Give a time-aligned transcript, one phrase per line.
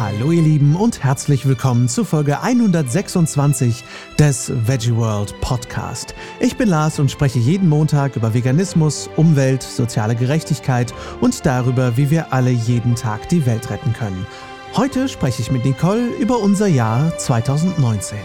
[0.00, 3.84] Hallo ihr Lieben und herzlich willkommen zu Folge 126
[4.18, 6.14] des Veggie World Podcast.
[6.40, 12.08] Ich bin Lars und spreche jeden Montag über Veganismus, Umwelt, soziale Gerechtigkeit und darüber, wie
[12.08, 14.26] wir alle jeden Tag die Welt retten können.
[14.74, 18.16] Heute spreche ich mit Nicole über unser Jahr 2019.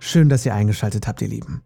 [0.00, 1.62] Schön, dass ihr eingeschaltet habt, ihr Lieben.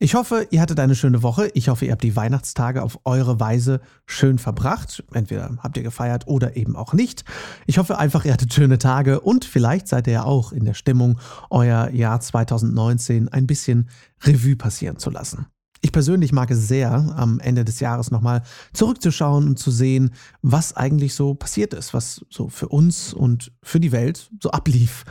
[0.00, 1.50] Ich hoffe, ihr hattet eine schöne Woche.
[1.54, 5.04] Ich hoffe, ihr habt die Weihnachtstage auf eure Weise schön verbracht.
[5.12, 7.24] Entweder habt ihr gefeiert oder eben auch nicht.
[7.66, 10.74] Ich hoffe einfach, ihr hattet schöne Tage und vielleicht seid ihr ja auch in der
[10.74, 13.88] Stimmung, euer Jahr 2019 ein bisschen
[14.24, 15.46] Revue passieren zu lassen.
[15.80, 20.10] Ich persönlich mag es sehr, am Ende des Jahres nochmal zurückzuschauen und zu sehen,
[20.42, 25.04] was eigentlich so passiert ist, was so für uns und für die Welt so ablief.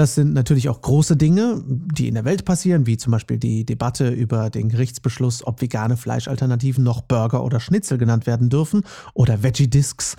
[0.00, 3.66] Das sind natürlich auch große Dinge, die in der Welt passieren, wie zum Beispiel die
[3.66, 9.42] Debatte über den Gerichtsbeschluss, ob vegane Fleischalternativen noch Burger oder Schnitzel genannt werden dürfen oder
[9.42, 10.16] Veggie Discs.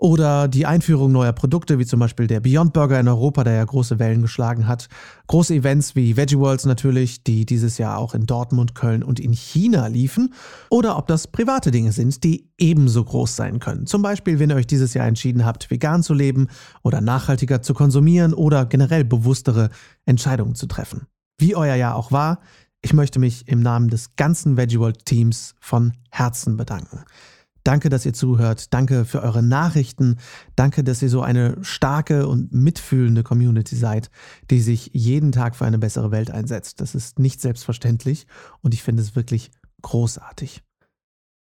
[0.00, 3.64] Oder die Einführung neuer Produkte, wie zum Beispiel der Beyond Burger in Europa, der ja
[3.64, 4.86] große Wellen geschlagen hat.
[5.26, 9.32] Große Events wie Veggie Worlds natürlich, die dieses Jahr auch in Dortmund, Köln und in
[9.32, 10.34] China liefen.
[10.70, 13.86] Oder ob das private Dinge sind, die ebenso groß sein können.
[13.86, 16.46] Zum Beispiel, wenn ihr euch dieses Jahr entschieden habt, vegan zu leben
[16.84, 19.70] oder nachhaltiger zu konsumieren oder generell bewusstere
[20.06, 21.08] Entscheidungen zu treffen.
[21.38, 22.38] Wie euer Jahr auch war,
[22.82, 27.00] ich möchte mich im Namen des ganzen Veggie World Teams von Herzen bedanken.
[27.68, 28.72] Danke, dass ihr zuhört.
[28.72, 30.16] Danke für eure Nachrichten.
[30.56, 34.10] Danke, dass ihr so eine starke und mitfühlende Community seid,
[34.50, 36.80] die sich jeden Tag für eine bessere Welt einsetzt.
[36.80, 38.26] Das ist nicht selbstverständlich
[38.62, 39.50] und ich finde es wirklich
[39.82, 40.62] großartig.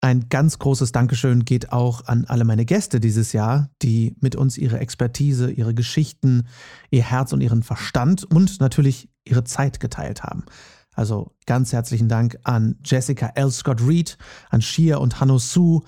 [0.00, 4.56] Ein ganz großes Dankeschön geht auch an alle meine Gäste dieses Jahr, die mit uns
[4.56, 6.46] ihre Expertise, ihre Geschichten,
[6.88, 10.46] ihr Herz und ihren Verstand und natürlich ihre Zeit geteilt haben.
[10.94, 13.50] Also ganz herzlichen Dank an Jessica L.
[13.50, 14.16] Scott Reed,
[14.48, 15.82] an Shia und Hanno Su,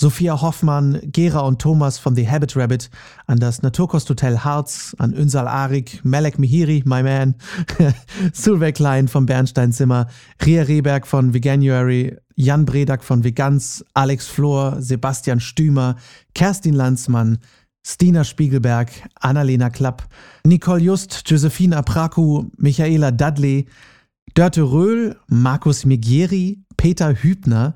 [0.00, 2.88] Sophia Hoffmann, Gera und Thomas von The Habit Rabbit,
[3.26, 7.34] an das Naturkosthotel Harz, an Ünsal Arik, Malek Mihiri, my man,
[8.32, 10.06] Sulweg Klein vom Bernsteinzimmer,
[10.46, 15.96] Ria Rehberg von Veganuary, Jan Bredak von Vegans, Alex Flor, Sebastian Stümer,
[16.32, 17.38] Kerstin Lanzmann,
[17.84, 20.08] Stina Spiegelberg, Annalena Klapp,
[20.44, 23.66] Nicole Just, Josephine Apraku, Michaela Dudley,
[24.34, 27.74] Dörte Röhl, Markus Migieri, Peter Hübner,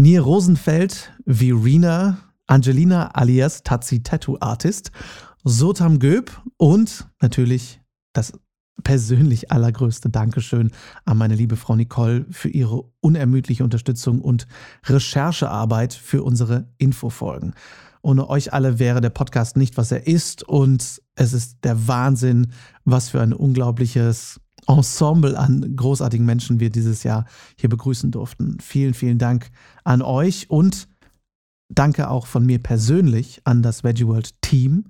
[0.00, 2.16] Nier Rosenfeld, Virina,
[2.46, 4.92] Angelina alias Tazi Tattoo Artist,
[5.44, 7.82] Sotam Göb und natürlich
[8.14, 8.32] das
[8.82, 10.70] persönlich allergrößte Dankeschön
[11.04, 14.46] an meine liebe Frau Nicole für ihre unermüdliche Unterstützung und
[14.86, 17.52] Recherchearbeit für unsere Infofolgen.
[18.00, 22.52] Ohne euch alle wäre der Podcast nicht, was er ist und es ist der Wahnsinn,
[22.86, 24.40] was für ein unglaubliches
[24.76, 27.24] Ensemble an großartigen Menschen wir dieses Jahr
[27.58, 28.58] hier begrüßen durften.
[28.60, 29.50] Vielen, vielen Dank
[29.84, 30.88] an euch und
[31.68, 34.84] danke auch von mir persönlich an das Veggie World Team.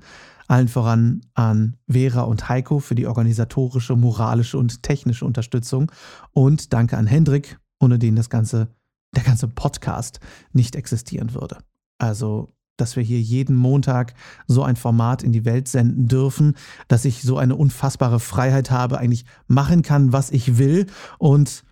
[0.49, 5.93] Allen voran an Vera und Heiko für die organisatorische, moralische und technische Unterstützung.
[6.33, 8.69] Und danke an Hendrik, ohne den das ganze,
[9.15, 10.19] der ganze Podcast
[10.53, 11.59] nicht existieren würde.
[11.99, 12.49] Also
[12.81, 14.15] dass wir hier jeden Montag
[14.47, 16.57] so ein Format in die Welt senden dürfen,
[16.89, 20.87] dass ich so eine unfassbare Freiheit habe, eigentlich machen kann, was ich will
[21.19, 21.65] und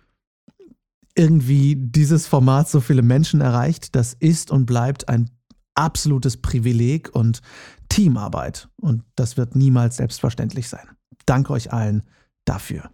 [1.15, 5.29] irgendwie dieses Format so viele Menschen erreicht, das ist und bleibt ein
[5.75, 7.41] absolutes Privileg und
[7.89, 10.87] Teamarbeit und das wird niemals selbstverständlich sein.
[11.25, 12.03] Danke euch allen
[12.45, 12.89] dafür.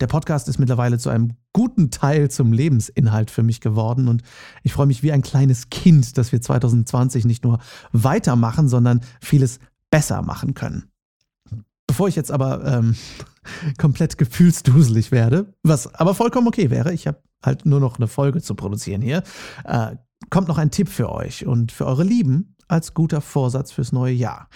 [0.00, 4.22] Der Podcast ist mittlerweile zu einem guten Teil zum Lebensinhalt für mich geworden und
[4.62, 7.60] ich freue mich wie ein kleines Kind, dass wir 2020 nicht nur
[7.92, 9.58] weitermachen, sondern vieles
[9.90, 10.90] besser machen können.
[11.86, 12.94] Bevor ich jetzt aber ähm,
[13.78, 18.42] komplett gefühlsduselig werde, was aber vollkommen okay wäre, ich habe halt nur noch eine Folge
[18.42, 19.22] zu produzieren hier,
[19.64, 19.96] äh,
[20.28, 24.12] kommt noch ein Tipp für euch und für eure Lieben als guter Vorsatz fürs neue
[24.12, 24.50] Jahr.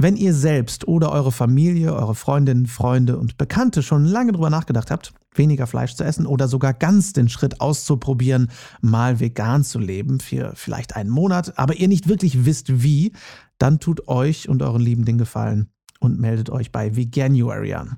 [0.00, 4.92] Wenn ihr selbst oder eure Familie, eure Freundinnen, Freunde und Bekannte schon lange darüber nachgedacht
[4.92, 8.48] habt, weniger Fleisch zu essen oder sogar ganz den Schritt auszuprobieren,
[8.80, 13.12] mal vegan zu leben für vielleicht einen Monat, aber ihr nicht wirklich wisst wie,
[13.58, 15.68] dann tut euch und euren Lieben den Gefallen
[15.98, 17.96] und meldet euch bei Veganuary an.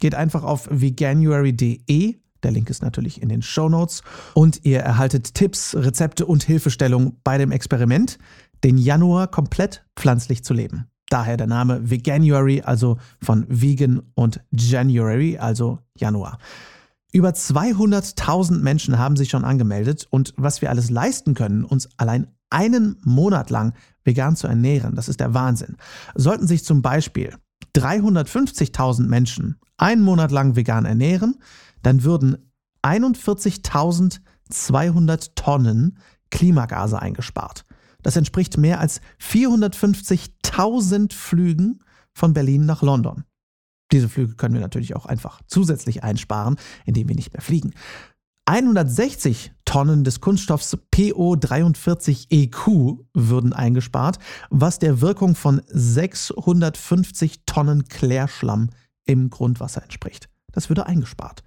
[0.00, 5.34] Geht einfach auf veganuary.de, der Link ist natürlich in den Show Notes und ihr erhaltet
[5.34, 8.18] Tipps, Rezepte und Hilfestellung bei dem Experiment,
[8.64, 10.86] den Januar komplett pflanzlich zu leben.
[11.12, 16.38] Daher der Name Veganuary, also von Vegan und January, also Januar.
[17.12, 22.28] Über 200.000 Menschen haben sich schon angemeldet und was wir alles leisten können, uns allein
[22.48, 23.74] einen Monat lang
[24.04, 25.76] vegan zu ernähren, das ist der Wahnsinn.
[26.14, 27.36] Sollten sich zum Beispiel
[27.76, 31.36] 350.000 Menschen einen Monat lang vegan ernähren,
[31.82, 32.38] dann würden
[32.82, 35.98] 41.200 Tonnen
[36.30, 37.66] Klimagase eingespart.
[38.02, 41.78] Das entspricht mehr als 450.000 Flügen
[42.12, 43.24] von Berlin nach London.
[43.92, 46.56] Diese Flüge können wir natürlich auch einfach zusätzlich einsparen,
[46.86, 47.72] indem wir nicht mehr fliegen.
[48.46, 54.18] 160 Tonnen des Kunststoffs PO43EQ würden eingespart,
[54.50, 58.70] was der Wirkung von 650 Tonnen Klärschlamm
[59.04, 60.28] im Grundwasser entspricht.
[60.52, 61.44] Das würde eingespart.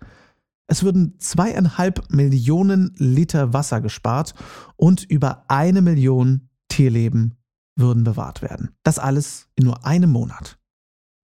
[0.67, 4.33] Es würden zweieinhalb Millionen Liter Wasser gespart
[4.75, 7.35] und über eine Million Tierleben
[7.77, 8.71] würden bewahrt werden.
[8.83, 10.57] Das alles in nur einem Monat.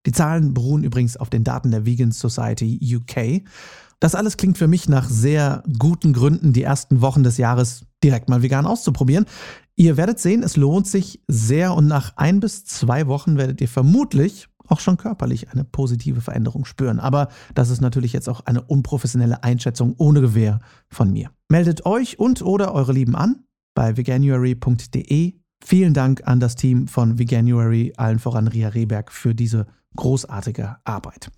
[0.05, 3.43] Die Zahlen beruhen übrigens auf den Daten der Vegan Society UK.
[3.99, 8.29] Das alles klingt für mich nach sehr guten Gründen, die ersten Wochen des Jahres direkt
[8.29, 9.25] mal vegan auszuprobieren.
[9.75, 13.67] Ihr werdet sehen, es lohnt sich sehr und nach ein bis zwei Wochen werdet ihr
[13.67, 17.00] vermutlich auch schon körperlich eine positive Veränderung spüren.
[17.00, 21.31] Aber das ist natürlich jetzt auch eine unprofessionelle Einschätzung ohne Gewähr von mir.
[21.50, 25.33] Meldet euch und oder eure Lieben an bei veganuary.de.
[25.63, 31.29] Vielen Dank an das Team von Veganuary, allen voran Ria Rehberg, für diese großartige Arbeit.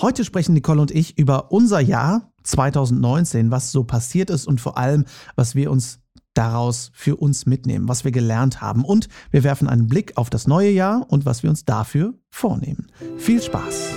[0.00, 4.78] Heute sprechen Nicole und ich über unser Jahr 2019, was so passiert ist und vor
[4.78, 6.00] allem, was wir uns
[6.34, 8.84] daraus für uns mitnehmen, was wir gelernt haben.
[8.84, 12.86] Und wir werfen einen Blick auf das neue Jahr und was wir uns dafür vornehmen.
[13.18, 13.94] Viel Spaß!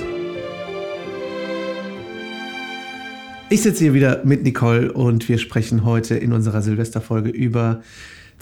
[3.50, 7.82] Ich sitze hier wieder mit Nicole und wir sprechen heute in unserer Silvesterfolge über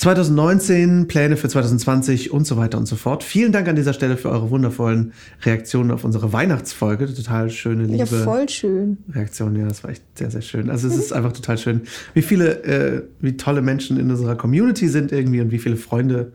[0.02, 3.24] 2019, Pläne für 2020 und so weiter und so fort.
[3.24, 5.14] Vielen Dank an dieser Stelle für eure wundervollen
[5.44, 7.14] Reaktionen auf unsere Weihnachtsfolge.
[7.14, 8.98] Total schöne, liebe ja, voll schön.
[9.14, 9.58] Reaktionen.
[9.58, 10.72] Ja, das war echt sehr, sehr schön.
[10.72, 11.82] Also es ist einfach total schön,
[12.16, 16.32] wie viele, äh, wie tolle Menschen in unserer Community sind irgendwie und wie viele Freunde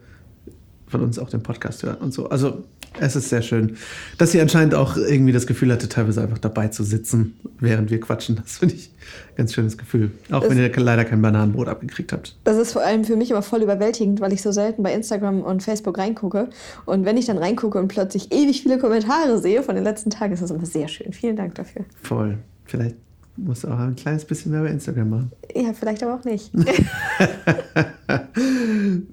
[0.87, 2.29] von uns auch den Podcast hören und so.
[2.29, 2.63] Also
[3.01, 3.77] es ist sehr schön,
[4.19, 8.01] dass sie anscheinend auch irgendwie das Gefühl hatte, teilweise einfach dabei zu sitzen, während wir
[8.01, 8.37] quatschen.
[8.37, 10.11] Das finde ich ein ganz schönes Gefühl.
[10.31, 12.37] Auch das, wenn ihr leider kein Bananenbrot abgekriegt habt.
[12.45, 15.43] Das ist vor allem für mich immer voll überwältigend, weil ich so selten bei Instagram
[15.43, 16.49] und Facebook reingucke.
[16.85, 20.33] Und wenn ich dann reingucke und plötzlich ewig viele Kommentare sehe von den letzten Tagen,
[20.33, 21.13] ist das immer sehr schön.
[21.13, 21.85] Vielen Dank dafür.
[22.03, 22.39] Voll.
[22.65, 22.97] Vielleicht
[23.37, 25.33] musst du auch ein kleines bisschen mehr bei Instagram machen.
[25.55, 26.51] Ja, vielleicht aber auch nicht.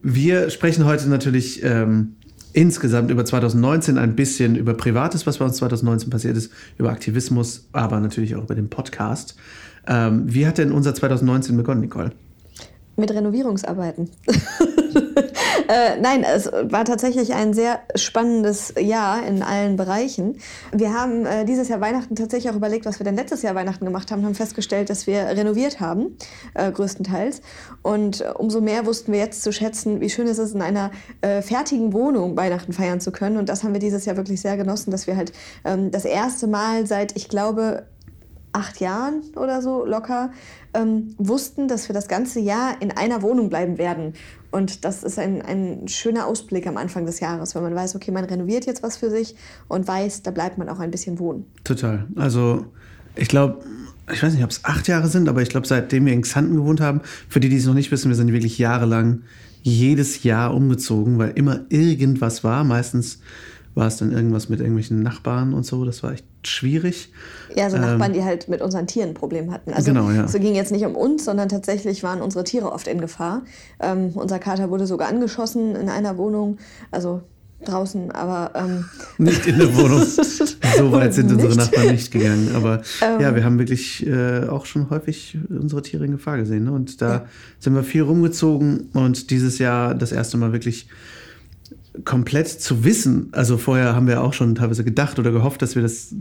[0.01, 2.15] wir sprechen heute natürlich ähm,
[2.53, 7.67] insgesamt über 2019 ein bisschen über Privates, was bei uns 2019 passiert ist, über Aktivismus,
[7.71, 9.35] aber natürlich auch über den Podcast.
[9.88, 12.11] Ähm, wie hat denn unser 2019 begonnen, Nicole?
[12.95, 14.10] Mit Renovierungsarbeiten.
[15.68, 20.38] äh, nein, es war tatsächlich ein sehr spannendes Jahr in allen Bereichen.
[20.72, 23.86] Wir haben äh, dieses Jahr Weihnachten tatsächlich auch überlegt, was wir denn letztes Jahr Weihnachten
[23.86, 26.18] gemacht haben, haben festgestellt, dass wir renoviert haben,
[26.54, 27.42] äh, größtenteils.
[27.81, 30.92] Und äh, umso mehr wussten wir jetzt zu schätzen, wie schön es ist, in einer
[31.22, 33.38] äh, fertigen Wohnung Weihnachten feiern zu können.
[33.38, 35.31] Und das haben wir dieses Jahr wirklich sehr genossen, dass wir halt
[35.66, 37.88] ähm, das erste Mal seit, ich glaube,
[38.54, 40.31] acht Jahren oder so locker
[40.73, 44.13] ähm, wussten, dass wir das ganze Jahr in einer Wohnung bleiben werden.
[44.51, 48.11] Und das ist ein, ein schöner Ausblick am Anfang des Jahres, wenn man weiß, okay,
[48.11, 49.35] man renoviert jetzt was für sich
[49.67, 51.45] und weiß, da bleibt man auch ein bisschen wohnen.
[51.63, 52.05] Total.
[52.15, 52.65] Also
[53.15, 53.63] ich glaube,
[54.11, 56.55] ich weiß nicht, ob es acht Jahre sind, aber ich glaube, seitdem wir in Xanten
[56.55, 59.23] gewohnt haben, für die, die es noch nicht wissen, wir sind wirklich jahrelang
[59.61, 62.63] jedes Jahr umgezogen, weil immer irgendwas war.
[62.63, 63.19] Meistens
[63.75, 65.85] war es dann irgendwas mit irgendwelchen Nachbarn und so.
[65.85, 67.11] Das war echt schwierig.
[67.55, 69.73] Ja, so Nachbarn, ähm, die halt mit unseren Tieren ein Problem hatten.
[69.73, 70.25] Also genau, ja.
[70.25, 73.43] es ging jetzt nicht um uns, sondern tatsächlich waren unsere Tiere oft in Gefahr.
[73.79, 76.57] Ähm, unser Kater wurde sogar angeschossen in einer Wohnung.
[76.92, 77.21] Also
[77.63, 78.85] draußen, aber ähm,
[79.18, 80.01] nicht in der Wohnung.
[80.77, 82.51] so weit sind unsere Nachbarn nicht gegangen.
[82.56, 86.65] Aber ähm, ja, wir haben wirklich äh, auch schon häufig unsere Tiere in Gefahr gesehen.
[86.65, 86.71] Ne?
[86.71, 87.25] Und da ja.
[87.59, 90.87] sind wir viel rumgezogen und dieses Jahr das erste Mal wirklich
[92.06, 95.83] komplett zu wissen, also vorher haben wir auch schon teilweise gedacht oder gehofft, dass wir
[95.83, 96.14] das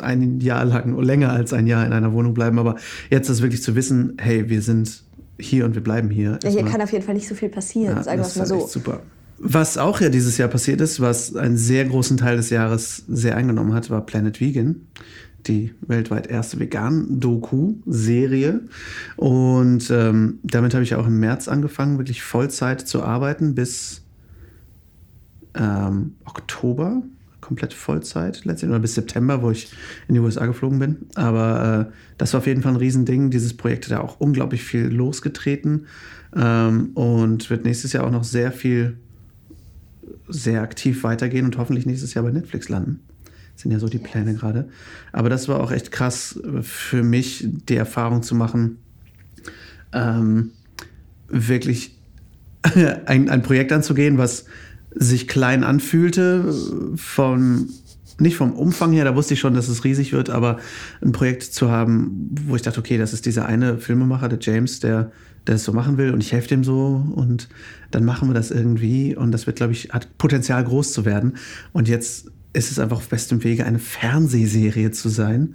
[0.00, 2.76] ein Jahr lang oder länger als ein Jahr in einer Wohnung bleiben, aber
[3.10, 5.04] jetzt das wirklich zu wissen, hey, wir sind
[5.38, 6.38] hier und wir bleiben hier.
[6.42, 8.46] Ja, hier kann auf jeden Fall nicht so viel passieren, ja, sagen wir es mal
[8.46, 8.66] so.
[8.66, 9.02] super.
[9.38, 13.36] Was auch ja dieses Jahr passiert ist, was einen sehr großen Teil des Jahres sehr
[13.36, 14.86] eingenommen hat, war Planet Vegan
[15.46, 18.62] die weltweit erste Vegan-Doku-Serie.
[19.16, 24.03] Und ähm, damit habe ich auch im März angefangen, wirklich Vollzeit zu arbeiten bis
[25.54, 27.02] ähm, Oktober,
[27.40, 29.70] komplett Vollzeit letztendlich, oder bis September, wo ich
[30.08, 30.96] in die USA geflogen bin.
[31.14, 33.30] Aber äh, das war auf jeden Fall ein Riesending.
[33.30, 35.86] Dieses Projekt hat ja auch unglaublich viel losgetreten
[36.34, 38.96] ähm, und wird nächstes Jahr auch noch sehr viel,
[40.28, 43.00] sehr aktiv weitergehen und hoffentlich nächstes Jahr bei Netflix landen.
[43.54, 44.68] Das sind ja so die Pläne gerade.
[45.12, 48.78] Aber das war auch echt krass für mich, die Erfahrung zu machen,
[49.92, 50.50] ähm,
[51.28, 51.96] wirklich
[53.06, 54.46] ein, ein Projekt anzugehen, was
[54.94, 56.54] sich klein anfühlte,
[56.96, 57.68] von
[58.18, 60.58] nicht vom Umfang her, da wusste ich schon, dass es riesig wird, aber
[61.02, 64.80] ein Projekt zu haben, wo ich dachte, okay, das ist dieser eine Filmemacher, der James,
[64.80, 65.10] der,
[65.46, 67.48] der es so machen will und ich helfe dem so und
[67.90, 71.34] dann machen wir das irgendwie und das wird, glaube ich, hat Potenzial groß zu werden.
[71.72, 75.54] Und jetzt ist es einfach auf bestem Wege, eine Fernsehserie zu sein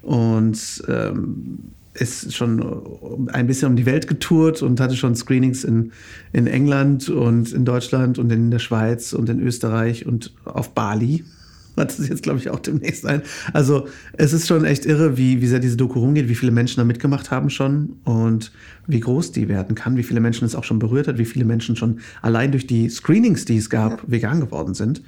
[0.00, 1.58] und ähm,
[2.00, 5.92] ist schon ein bisschen um die Welt getourt und hatte schon Screenings in,
[6.32, 11.24] in England und in Deutschland und in der Schweiz und in Österreich und auf Bali
[11.78, 13.22] hat es jetzt, glaube ich, auch demnächst ein.
[13.52, 16.78] Also es ist schon echt irre, wie, wie sehr diese Doku rumgeht, wie viele Menschen
[16.78, 18.52] da mitgemacht haben schon und
[18.86, 21.44] wie groß die werden kann, wie viele Menschen es auch schon berührt hat, wie viele
[21.44, 24.10] Menschen schon allein durch die Screenings, die es gab, ja.
[24.10, 25.02] vegan geworden sind.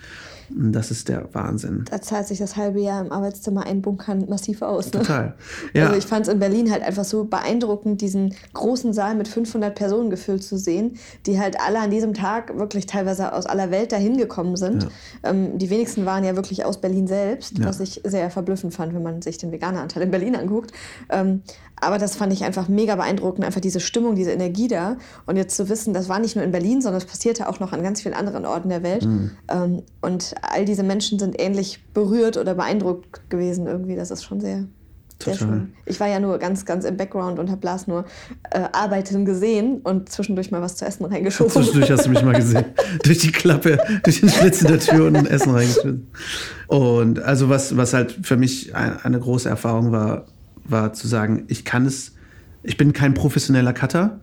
[0.52, 1.85] Das ist der Wahnsinn.
[1.90, 4.87] Da zahlt sich das halbe Jahr im Arbeitszimmer einbunkern massiv aus.
[4.87, 5.00] Ne?
[5.00, 5.35] Total.
[5.75, 5.87] Ja.
[5.87, 9.75] Also ich fand es in Berlin halt einfach so beeindruckend, diesen großen Saal mit 500
[9.75, 13.92] Personen gefüllt zu sehen, die halt alle an diesem Tag wirklich teilweise aus aller Welt
[13.92, 14.85] dahin gekommen sind.
[14.85, 15.30] Ja.
[15.30, 17.66] Ähm, die wenigsten waren ja wirklich aus Berlin selbst, ja.
[17.66, 20.73] was ich sehr verblüffend fand, wenn man sich den Veganeranteil in Berlin anguckt.
[21.09, 21.42] Ähm,
[21.80, 24.96] aber das fand ich einfach mega beeindruckend, einfach diese Stimmung, diese Energie da.
[25.26, 27.72] Und jetzt zu wissen, das war nicht nur in Berlin, sondern es passierte auch noch
[27.72, 29.04] an ganz vielen anderen Orten der Welt.
[29.04, 29.30] Mhm.
[29.49, 33.96] Ähm, und all diese Menschen sind ähnlich berührt oder beeindruckt gewesen irgendwie.
[33.96, 34.64] Das ist schon sehr,
[35.22, 35.72] sehr schön.
[35.87, 38.04] Ich war ja nur ganz, ganz im Background und habe Blas nur
[38.50, 41.52] äh, arbeiten gesehen und zwischendurch mal was zu essen reingeschoben.
[41.52, 42.64] Zwischendurch hast du mich mal gesehen.
[43.02, 46.10] durch die Klappe, durch den Schlitz in der Tür und ein Essen reingeschmissen.
[46.68, 50.26] Und also was, was halt für mich eine große Erfahrung war,
[50.70, 52.14] war zu sagen, ich kann es,
[52.62, 54.20] ich bin kein professioneller Cutter,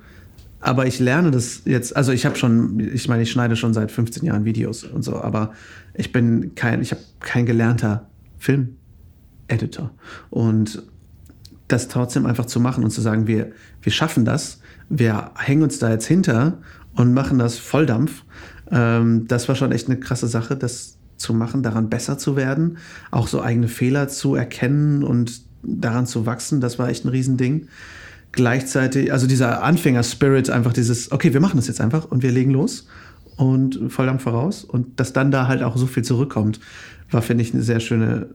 [0.59, 3.91] aber ich lerne das jetzt, also ich habe schon, ich meine, ich schneide schon seit
[3.91, 5.53] 15 Jahren Videos und so, aber
[5.93, 9.91] ich bin kein, ich habe kein gelernter Film-Editor.
[10.29, 10.83] Und
[11.67, 13.51] das trotzdem einfach zu machen und zu sagen, wir,
[13.81, 16.59] wir schaffen das, wir hängen uns da jetzt hinter
[16.95, 18.23] und machen das Volldampf,
[18.71, 22.77] ähm, das war schon echt eine krasse Sache, das zu machen, daran besser zu werden,
[23.11, 27.67] auch so eigene Fehler zu erkennen und daran zu wachsen, das war echt ein Riesending.
[28.31, 32.51] Gleichzeitig, also dieser Anfänger-Spirit, einfach dieses, okay, wir machen das jetzt einfach und wir legen
[32.51, 32.87] los
[33.35, 36.59] und Volldampf voraus und dass dann da halt auch so viel zurückkommt,
[37.09, 38.27] war, finde ich, eine sehr schöne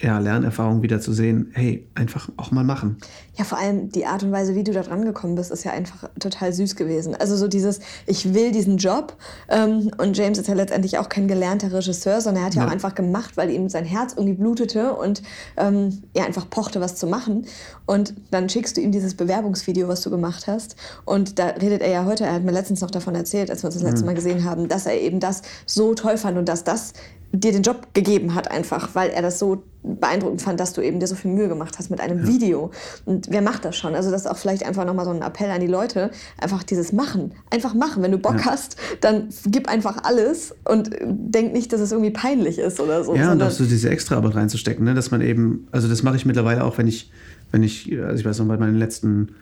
[0.00, 2.98] ja, Lernerfahrung wieder zu sehen, hey, einfach auch mal machen.
[3.34, 5.72] Ja, vor allem die Art und Weise, wie du da dran gekommen bist, ist ja
[5.72, 7.14] einfach total süß gewesen.
[7.14, 9.16] Also so dieses, ich will diesen Job
[9.48, 12.68] ähm, und James ist ja letztendlich auch kein gelernter Regisseur, sondern er hat ja, ja
[12.68, 15.22] auch einfach gemacht, weil ihm sein Herz irgendwie blutete und
[15.56, 17.46] ähm, er einfach pochte, was zu machen.
[17.84, 21.90] Und dann schickst du ihm dieses Bewerbungsvideo, was du gemacht hast und da redet er
[21.90, 24.06] ja heute, er hat mir letztens noch davon erzählt, als wir uns das letzte mhm.
[24.06, 26.92] Mal gesehen haben, dass er eben das so toll fand und dass das
[27.32, 30.98] dir den Job gegeben hat einfach, weil er das so beeindruckend fand, dass du eben
[30.98, 32.28] dir so viel Mühe gemacht hast mit einem ja.
[32.28, 32.70] Video.
[33.04, 33.94] Und wer macht das schon?
[33.94, 36.92] Also das ist auch vielleicht einfach nochmal so ein Appell an die Leute, einfach dieses
[36.92, 37.32] Machen.
[37.50, 38.02] Einfach machen.
[38.02, 38.46] Wenn du Bock ja.
[38.46, 43.14] hast, dann gib einfach alles und denk nicht, dass es irgendwie peinlich ist oder so.
[43.14, 44.94] Ja, und auch so diese Extraarbeit reinzustecken, ne?
[44.94, 47.10] dass man eben, also das mache ich mittlerweile auch, wenn ich,
[47.52, 49.36] wenn ich, also ich weiß noch, bei meinen letzten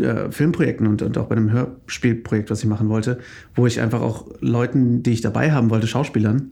[0.00, 3.18] äh, Filmprojekten und, und auch bei einem Hörspielprojekt, was ich machen wollte,
[3.54, 6.50] wo ich einfach auch Leuten, die ich dabei haben wollte, Schauspielern,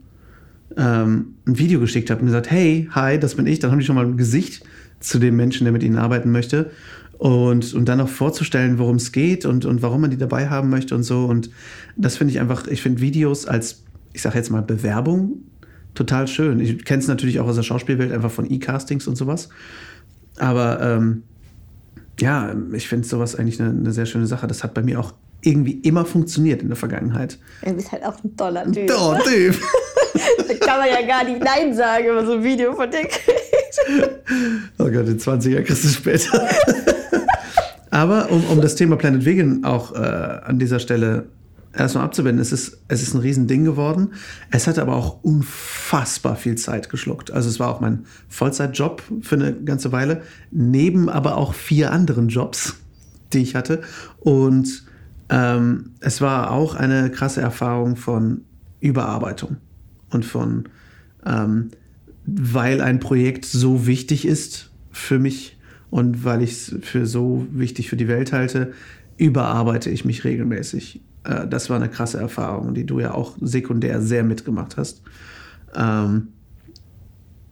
[0.77, 3.85] ähm, ein Video geschickt habe und gesagt, hey, hi, das bin ich, dann haben die
[3.85, 4.65] schon mal ein Gesicht
[5.01, 6.71] zu dem Menschen, der mit ihnen arbeiten möchte.
[7.19, 10.69] Und, und dann auch vorzustellen, worum es geht und, und warum man die dabei haben
[10.69, 11.25] möchte und so.
[11.25, 11.51] Und
[11.97, 15.39] das finde ich einfach, ich finde Videos als, ich sage jetzt mal, Bewerbung
[15.95, 16.61] total schön.
[16.61, 19.49] Ich kenne es natürlich auch aus der Schauspielwelt, einfach von E-Castings und sowas.
[20.37, 21.23] Aber ähm,
[22.21, 24.47] ja, ich finde sowas eigentlich eine, eine, sehr schöne Sache.
[24.47, 27.39] Das hat bei mir auch irgendwie immer funktioniert in der Vergangenheit.
[27.63, 28.89] Du bist halt auch ein toller Typ.
[28.89, 29.57] Toller Typ.
[30.49, 33.03] da kann man ja gar nicht Nein sagen, wenn man so ein Video von dir
[33.03, 33.37] kriegt.
[34.79, 36.49] Oh Gott, den 20er kriegst du später.
[37.91, 41.27] Aber um, um das Thema Planet Vegan auch äh, an dieser Stelle
[41.73, 44.15] erstmal abzuwenden, es ist, es ist ein Riesending geworden.
[44.51, 47.31] Es hat aber auch unfassbar viel Zeit geschluckt.
[47.31, 52.29] Also es war auch mein Vollzeitjob für eine ganze Weile, neben aber auch vier anderen
[52.29, 52.77] Jobs,
[53.33, 53.83] die ich hatte.
[54.21, 54.85] Und
[55.29, 58.43] ähm, es war auch eine krasse Erfahrung von
[58.81, 59.57] Überarbeitung
[60.11, 60.69] und von,
[61.25, 61.71] ähm,
[62.27, 65.57] weil ein Projekt so wichtig ist für mich
[65.91, 68.73] und weil ich es für so wichtig für die Welt halte,
[69.17, 71.01] überarbeite ich mich regelmäßig.
[71.27, 75.03] Äh, das war eine krasse Erfahrung, die du ja auch sekundär sehr mitgemacht hast.
[75.75, 76.29] Ähm,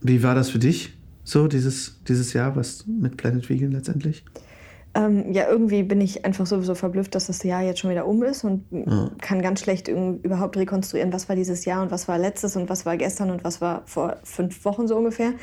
[0.01, 4.23] wie war das für dich, so dieses, dieses Jahr, was mit Planet Vegan letztendlich?
[4.95, 8.23] Ähm, ja, irgendwie bin ich einfach sowieso verblüfft, dass das Jahr jetzt schon wieder um
[8.23, 9.11] ist und ja.
[9.19, 12.85] kann ganz schlecht überhaupt rekonstruieren, was war dieses Jahr und was war letztes und was
[12.85, 15.33] war gestern und was war vor fünf Wochen so ungefähr.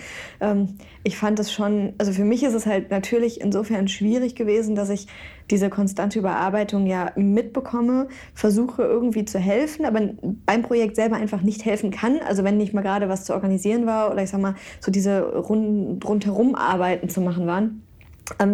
[0.40, 4.74] Ähm, ich fand es schon, also für mich ist es halt natürlich insofern schwierig gewesen,
[4.74, 5.06] dass ich
[5.50, 10.00] diese konstante Überarbeitung ja mitbekomme, versuche irgendwie zu helfen, aber
[10.46, 12.20] beim Projekt selber einfach nicht helfen kann.
[12.26, 15.20] Also wenn nicht mal gerade was zu organisieren war oder ich sag mal so diese
[15.20, 17.82] rund, rundherum Arbeiten zu machen waren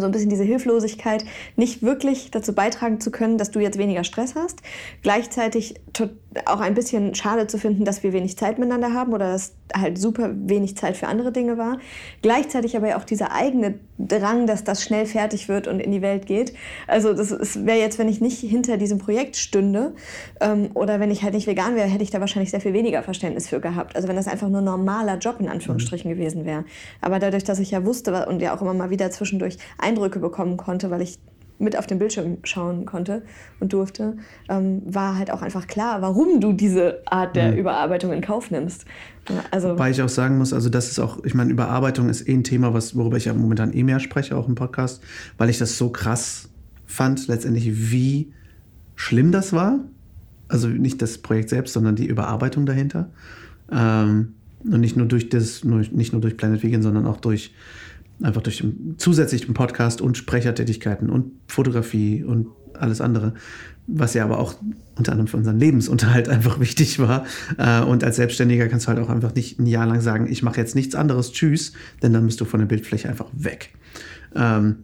[0.00, 1.24] so ein bisschen diese Hilflosigkeit,
[1.56, 4.60] nicht wirklich dazu beitragen zu können, dass du jetzt weniger Stress hast.
[5.02, 5.74] Gleichzeitig
[6.44, 9.98] auch ein bisschen schade zu finden, dass wir wenig Zeit miteinander haben oder dass halt
[9.98, 11.78] super wenig Zeit für andere Dinge war.
[12.20, 16.26] Gleichzeitig aber auch dieser eigene Drang, dass das schnell fertig wird und in die Welt
[16.26, 16.52] geht.
[16.86, 19.94] Also das wäre jetzt, wenn ich nicht hinter diesem Projekt stünde
[20.40, 23.02] ähm, oder wenn ich halt nicht vegan wäre, hätte ich da wahrscheinlich sehr viel weniger
[23.02, 23.96] Verständnis für gehabt.
[23.96, 26.16] Also wenn das einfach nur normaler Job in Anführungsstrichen mhm.
[26.16, 26.64] gewesen wäre.
[27.00, 30.58] Aber dadurch, dass ich ja wusste und ja auch immer mal wieder zwischendurch Eindrücke bekommen
[30.58, 31.18] konnte, weil ich
[31.58, 33.22] mit auf den Bildschirm schauen konnte
[33.60, 34.16] und durfte,
[34.48, 37.58] ähm, war halt auch einfach klar, warum du diese Art der mhm.
[37.58, 38.84] Überarbeitung in Kauf nimmst.
[39.50, 42.34] Also Wobei ich auch sagen muss, also das ist auch, ich meine, Überarbeitung ist eh
[42.34, 45.02] ein Thema, was, worüber ich ja momentan eh mehr spreche, auch im Podcast,
[45.36, 46.48] weil ich das so krass
[46.86, 48.32] fand, letztendlich, wie
[48.94, 49.80] schlimm das war.
[50.48, 53.10] Also nicht das Projekt selbst, sondern die Überarbeitung dahinter.
[53.70, 54.34] Ähm,
[54.64, 57.54] und nicht nur durch das, nicht nur durch Planet Vegan, sondern auch durch
[58.22, 63.34] einfach durch den zusätzlichen Podcast und Sprechertätigkeiten und Fotografie und alles andere,
[63.86, 64.54] was ja aber auch
[64.96, 67.24] unter anderem für unseren Lebensunterhalt einfach wichtig war.
[67.56, 70.42] Äh, und als Selbstständiger kannst du halt auch einfach nicht ein Jahr lang sagen, ich
[70.42, 71.72] mache jetzt nichts anderes, tschüss,
[72.02, 73.70] denn dann bist du von der Bildfläche einfach weg.
[74.34, 74.76] Ähm,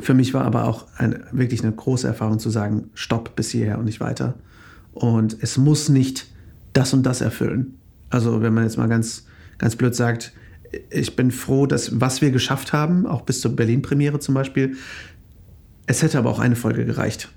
[0.00, 3.78] für mich war aber auch eine, wirklich eine große Erfahrung zu sagen, stopp bis hierher
[3.78, 4.34] und nicht weiter.
[4.92, 6.26] Und es muss nicht
[6.72, 7.78] das und das erfüllen.
[8.08, 9.26] Also wenn man jetzt mal ganz,
[9.58, 10.32] ganz blöd sagt,
[10.90, 14.76] ich bin froh, dass was wir geschafft haben, auch bis zur Berlin-Premiere zum Beispiel,
[15.86, 17.28] es hätte aber auch eine Folge gereicht.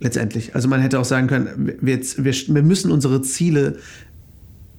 [0.00, 0.54] Letztendlich.
[0.56, 3.76] Also man hätte auch sagen können, wir, wir, wir müssen unsere Ziele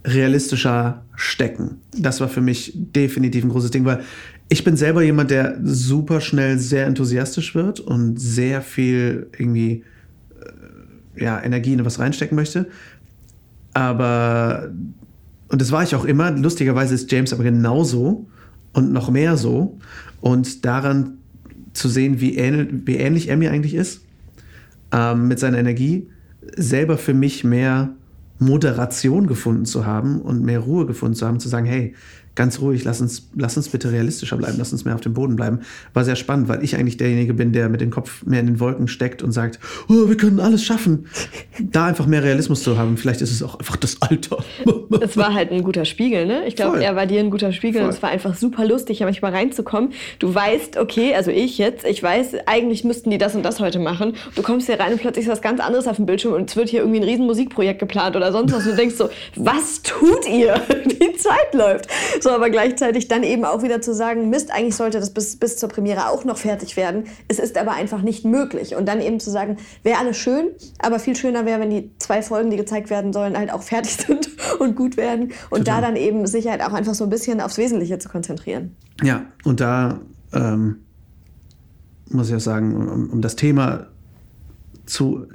[0.04, 1.78] realistischer stecken.
[1.96, 4.04] Das war für mich definitiv ein großes Ding, weil
[4.50, 9.84] ich bin selber jemand, der super schnell sehr enthusiastisch wird und sehr viel irgendwie
[11.16, 12.66] äh, ja, Energie in was reinstecken möchte.
[13.72, 14.70] Aber
[15.54, 16.32] und das war ich auch immer.
[16.32, 18.26] Lustigerweise ist James aber genauso
[18.72, 19.78] und noch mehr so.
[20.20, 21.18] Und daran
[21.74, 24.00] zu sehen, wie, ähnlich, wie ähnlich er mir eigentlich ist,
[24.90, 26.08] ähm, mit seiner Energie,
[26.56, 27.94] selber für mich mehr
[28.40, 31.94] Moderation gefunden zu haben und mehr Ruhe gefunden zu haben, zu sagen, hey,
[32.34, 35.36] ganz ruhig, lass uns, lass uns bitte realistischer bleiben, lass uns mehr auf dem Boden
[35.36, 35.60] bleiben.
[35.92, 38.60] War sehr spannend, weil ich eigentlich derjenige bin, der mit dem Kopf mehr in den
[38.60, 41.06] Wolken steckt und sagt, oh, wir können alles schaffen.
[41.60, 44.38] Da einfach mehr Realismus zu haben, vielleicht ist es auch einfach das Alter.
[45.00, 46.46] Es war halt ein guter Spiegel, ne?
[46.46, 47.88] Ich glaube, er war dir ein guter Spiegel Voll.
[47.88, 49.92] und es war einfach super lustig, manchmal reinzukommen.
[50.18, 53.80] Du weißt, okay, also ich jetzt, ich weiß, eigentlich müssten die das und das heute
[53.80, 54.14] machen.
[54.36, 56.56] Du kommst hier rein und plötzlich ist was ganz anderes auf dem Bildschirm und es
[56.56, 58.64] wird hier irgendwie ein riesen Musikprojekt geplant oder sonst was.
[58.64, 60.54] Und du denkst so, was tut ihr?
[60.84, 61.88] Die Zeit läuft.
[62.24, 65.58] So, aber gleichzeitig dann eben auch wieder zu sagen, Mist, eigentlich sollte das bis, bis
[65.58, 67.04] zur Premiere auch noch fertig werden.
[67.28, 68.74] Es ist aber einfach nicht möglich.
[68.74, 70.46] Und dann eben zu sagen, wäre alles schön,
[70.78, 73.92] aber viel schöner wäre, wenn die zwei Folgen, die gezeigt werden sollen, halt auch fertig
[74.06, 75.32] sind und gut werden.
[75.50, 75.82] Und Total.
[75.82, 78.74] da dann eben sich halt auch einfach so ein bisschen aufs Wesentliche zu konzentrieren.
[79.02, 80.00] Ja, und da
[80.32, 80.78] ähm,
[82.08, 83.88] muss ich auch sagen, um, um das Thema
[84.86, 85.26] zu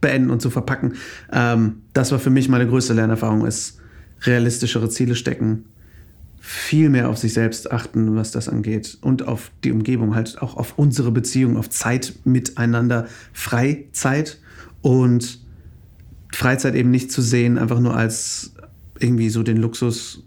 [0.00, 0.94] beenden und zu verpacken,
[1.32, 3.78] ähm, das war für mich meine größte Lernerfahrung, ist
[4.22, 5.66] realistischere Ziele stecken,
[6.48, 10.56] viel mehr auf sich selbst achten, was das angeht und auf die Umgebung, halt auch
[10.56, 14.38] auf unsere Beziehung, auf Zeit miteinander, Freizeit
[14.80, 15.40] und
[16.32, 18.52] Freizeit eben nicht zu sehen, einfach nur als
[19.00, 20.22] irgendwie so den Luxus,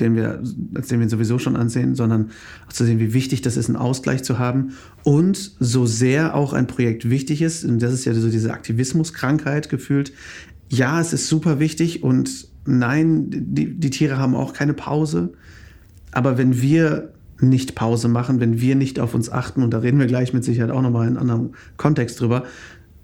[0.00, 0.42] den wir,
[0.74, 2.30] als den wir sowieso schon ansehen, sondern
[2.66, 6.54] auch zu sehen, wie wichtig das ist, einen Ausgleich zu haben und so sehr auch
[6.54, 10.14] ein Projekt wichtig ist, und das ist ja so diese Aktivismuskrankheit gefühlt,
[10.74, 15.32] ja, es ist super wichtig und nein, die, die Tiere haben auch keine Pause.
[16.12, 19.98] Aber wenn wir nicht Pause machen, wenn wir nicht auf uns achten, und da reden
[19.98, 22.44] wir gleich mit Sicherheit auch nochmal in einem anderen Kontext drüber,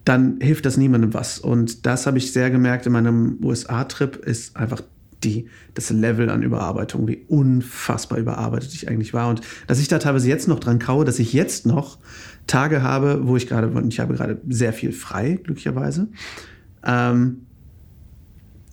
[0.04, 1.38] dann hilft das niemandem was.
[1.38, 4.83] Und das habe ich sehr gemerkt in meinem USA-Trip, ist einfach
[5.24, 9.28] die, das Level an Überarbeitung, wie unfassbar überarbeitet ich eigentlich war.
[9.28, 11.98] Und dass ich da teilweise jetzt noch dran kaue, dass ich jetzt noch
[12.46, 16.09] Tage habe, wo ich gerade, ich habe gerade sehr viel frei, glücklicherweise.
[16.85, 17.42] Ähm,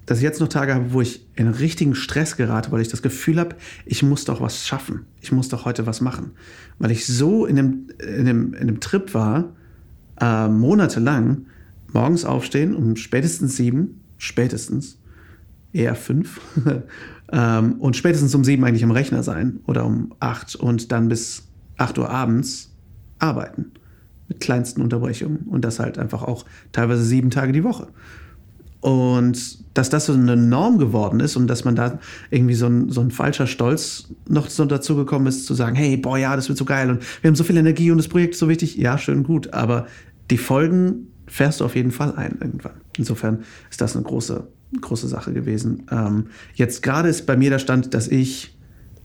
[0.07, 3.01] dass ich jetzt noch Tage habe, wo ich in richtigen Stress gerate, weil ich das
[3.01, 5.05] Gefühl habe, ich muss doch was schaffen.
[5.21, 6.31] Ich muss doch heute was machen.
[6.79, 9.53] Weil ich so in einem, in einem, in einem Trip war,
[10.19, 11.45] äh, monatelang,
[11.91, 14.97] morgens aufstehen um spätestens sieben, spätestens,
[15.73, 16.39] eher fünf,
[17.33, 21.43] ähm, und spätestens um sieben eigentlich im Rechner sein oder um acht und dann bis
[21.75, 22.73] acht Uhr abends
[23.19, 23.71] arbeiten.
[24.29, 25.39] Mit kleinsten Unterbrechungen.
[25.39, 27.89] Und das halt einfach auch teilweise sieben Tage die Woche.
[28.81, 32.89] Und dass das so eine Norm geworden ist und dass man da irgendwie so ein,
[32.89, 36.47] so ein falscher Stolz noch so dazu gekommen ist, zu sagen, hey, boah, ja, das
[36.47, 38.77] wird so geil und wir haben so viel Energie und das Projekt ist so wichtig.
[38.77, 39.53] Ja, schön, gut.
[39.53, 39.87] Aber
[40.29, 42.81] die Folgen fährst du auf jeden Fall ein irgendwann.
[42.97, 44.47] Insofern ist das eine große,
[44.81, 45.83] große Sache gewesen.
[45.91, 48.57] Ähm, jetzt gerade ist bei mir der Stand, dass ich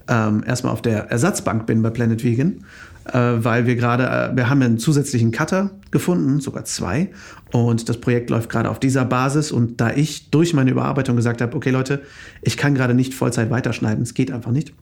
[0.08, 2.64] ähm, erstmal auf der Ersatzbank bin bei Planet Vegan
[3.10, 7.10] weil wir gerade, äh, wir haben einen zusätzlichen Cutter gefunden, sogar zwei.
[7.52, 9.52] Und das Projekt läuft gerade auf dieser Basis.
[9.52, 12.02] Und da ich durch meine Überarbeitung gesagt habe, okay Leute,
[12.42, 14.72] ich kann gerade nicht Vollzeit weiterschneiden, es geht einfach nicht,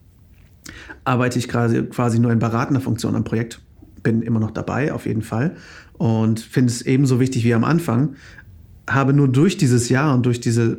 [1.05, 3.61] arbeite ich quasi, quasi nur in beratender Funktion am Projekt.
[4.03, 5.57] Bin immer noch dabei, auf jeden Fall.
[5.95, 8.15] Und finde es ebenso wichtig wie am Anfang.
[8.89, 10.79] Habe nur durch dieses Jahr und durch diese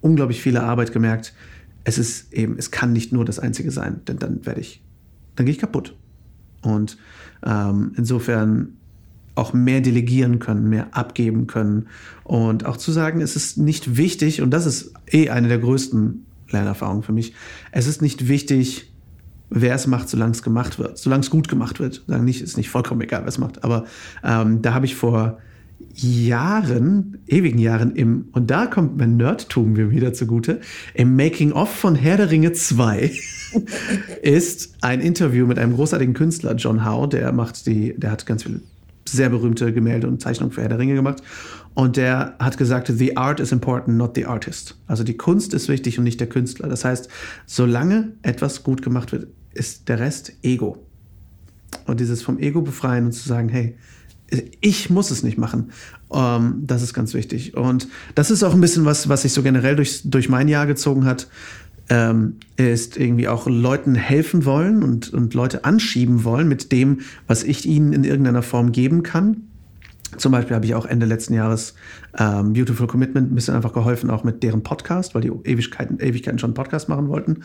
[0.00, 1.34] unglaublich viele Arbeit gemerkt,
[1.84, 4.82] es ist eben, es kann nicht nur das Einzige sein, denn dann werde ich,
[5.36, 5.94] dann gehe ich kaputt.
[6.62, 6.98] Und
[7.44, 8.76] ähm, insofern
[9.34, 11.86] auch mehr delegieren können, mehr abgeben können
[12.24, 16.26] und auch zu sagen, es ist nicht wichtig, und das ist eh eine der größten
[16.50, 17.32] Lernerfahrungen für mich,
[17.72, 18.92] es ist nicht wichtig,
[19.48, 22.04] wer es macht, solange es gemacht wird, solange es gut gemacht wird.
[22.06, 23.84] Sagen nicht, ist nicht vollkommen egal, wer es macht, aber
[24.22, 25.38] ähm, da habe ich vor
[25.94, 30.60] Jahren, ewigen Jahren im, und da kommt mein Nerdtum mir wieder zugute,
[30.94, 33.12] im Making-of von Herr der Ringe 2
[34.22, 38.44] ist ein Interview mit einem großartigen Künstler, John Howe, der macht die, der hat ganz
[38.44, 38.60] viele
[39.08, 41.22] sehr berühmte Gemälde und Zeichnungen für Herr der Ringe gemacht.
[41.74, 44.78] Und der hat gesagt, the art is important, not the artist.
[44.86, 46.68] Also die Kunst ist wichtig und nicht der Künstler.
[46.68, 47.08] Das heißt,
[47.46, 50.78] solange etwas gut gemacht wird, ist der Rest Ego.
[51.86, 53.76] Und dieses vom Ego befreien und zu sagen, hey,
[54.60, 55.70] ich muss es nicht machen.
[56.12, 57.56] Ähm, das ist ganz wichtig.
[57.56, 60.66] Und das ist auch ein bisschen was, was sich so generell durch, durch mein Jahr
[60.66, 61.28] gezogen hat.
[61.88, 67.42] Ähm, ist irgendwie auch Leuten helfen wollen und, und Leute anschieben wollen mit dem, was
[67.42, 69.48] ich ihnen in irgendeiner Form geben kann.
[70.16, 71.74] Zum Beispiel habe ich auch Ende letzten Jahres
[72.18, 76.38] ähm, Beautiful Commitment ein bisschen einfach geholfen, auch mit deren Podcast, weil die Ewigkeiten, Ewigkeiten
[76.38, 77.42] schon einen Podcast machen wollten.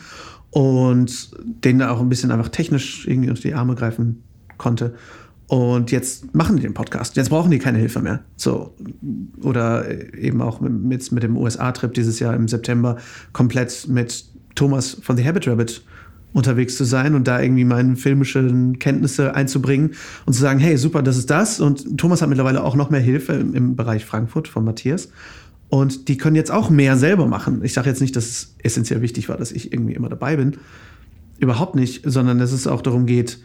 [0.50, 1.30] Und
[1.64, 4.22] denen auch ein bisschen einfach technisch irgendwie unter die Arme greifen
[4.58, 4.94] konnte.
[5.48, 7.16] Und jetzt machen die den Podcast.
[7.16, 8.20] Jetzt brauchen die keine Hilfe mehr.
[8.36, 8.74] So.
[9.42, 12.96] Oder eben auch mit, mit dem USA-Trip dieses Jahr im September
[13.32, 14.24] komplett mit
[14.56, 15.82] Thomas von The Habit Rabbit
[16.32, 19.92] unterwegs zu sein und da irgendwie meine filmischen Kenntnisse einzubringen
[20.26, 21.60] und zu sagen, hey, super, das ist das.
[21.60, 25.08] Und Thomas hat mittlerweile auch noch mehr Hilfe im, im Bereich Frankfurt von Matthias.
[25.68, 27.64] Und die können jetzt auch mehr selber machen.
[27.64, 30.58] Ich sage jetzt nicht, dass es essentiell wichtig war, dass ich irgendwie immer dabei bin.
[31.38, 33.38] Überhaupt nicht, sondern dass es auch darum geht,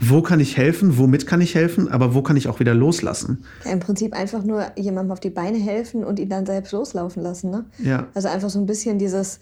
[0.00, 3.44] wo kann ich helfen, womit kann ich helfen, aber wo kann ich auch wieder loslassen?
[3.64, 7.22] Ja, Im Prinzip einfach nur jemandem auf die Beine helfen und ihn dann selbst loslaufen
[7.22, 7.50] lassen.
[7.50, 7.64] Ne?
[7.78, 8.06] Ja.
[8.14, 9.40] Also einfach so ein bisschen dieses,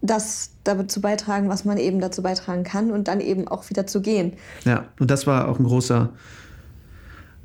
[0.00, 4.00] das dazu beitragen, was man eben dazu beitragen kann und dann eben auch wieder zu
[4.02, 4.32] gehen.
[4.64, 6.10] Ja, und das war auch ein großer,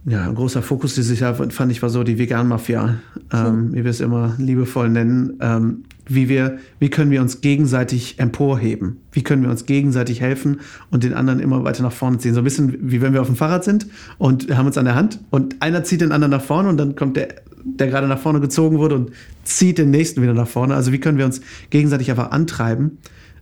[0.06, 2.96] ja, ein großer Fokus dieses Jahr, fand ich, war so die Vegan-Mafia,
[3.32, 3.74] ähm, hm.
[3.74, 5.38] wie wir es immer liebevoll nennen.
[5.40, 8.98] Ähm, wie, wir, wie können wir uns gegenseitig emporheben?
[9.12, 10.60] Wie können wir uns gegenseitig helfen
[10.92, 12.34] und den anderen immer weiter nach vorne ziehen?
[12.34, 13.88] So ein bisschen wie wenn wir auf dem Fahrrad sind
[14.18, 16.96] und haben uns an der Hand und einer zieht den anderen nach vorne und dann
[16.96, 19.12] kommt der, der gerade nach vorne gezogen wurde und
[19.44, 20.76] zieht den nächsten wieder nach vorne.
[20.76, 22.98] Also wie können wir uns gegenseitig einfach antreiben,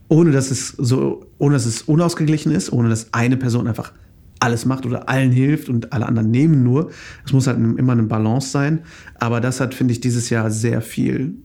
[0.08, 3.94] ohne dass es so, ohne dass es unausgeglichen ist, ohne dass eine Person einfach
[4.40, 6.90] alles macht oder allen hilft und alle anderen nehmen nur.
[7.26, 8.82] Es muss halt immer eine Balance sein.
[9.20, 11.36] Aber das hat, finde ich, dieses Jahr sehr viel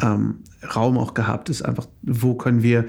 [0.00, 2.86] ähm, Raum auch gehabt, ist einfach, wo können wir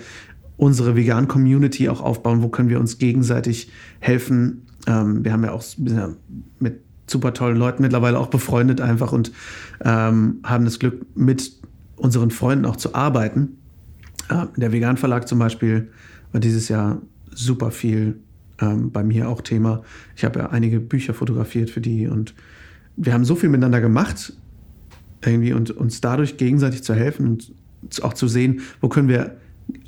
[0.57, 4.65] unsere vegan Community auch aufbauen, wo können wir uns gegenseitig helfen.
[4.87, 6.09] Ähm, wir haben ja auch ja,
[6.59, 9.31] mit super tollen Leuten mittlerweile auch befreundet einfach und
[9.83, 11.53] ähm, haben das Glück, mit
[11.95, 13.57] unseren Freunden auch zu arbeiten.
[14.29, 15.89] Äh, der Vegan Verlag zum Beispiel
[16.31, 17.01] war dieses Jahr
[17.31, 18.19] super viel
[18.59, 19.83] ähm, bei mir auch Thema.
[20.15, 22.35] Ich habe ja einige Bücher fotografiert für die und
[22.95, 24.33] wir haben so viel miteinander gemacht
[25.23, 27.53] irgendwie und uns dadurch gegenseitig zu helfen und
[28.01, 29.37] auch zu sehen, wo können wir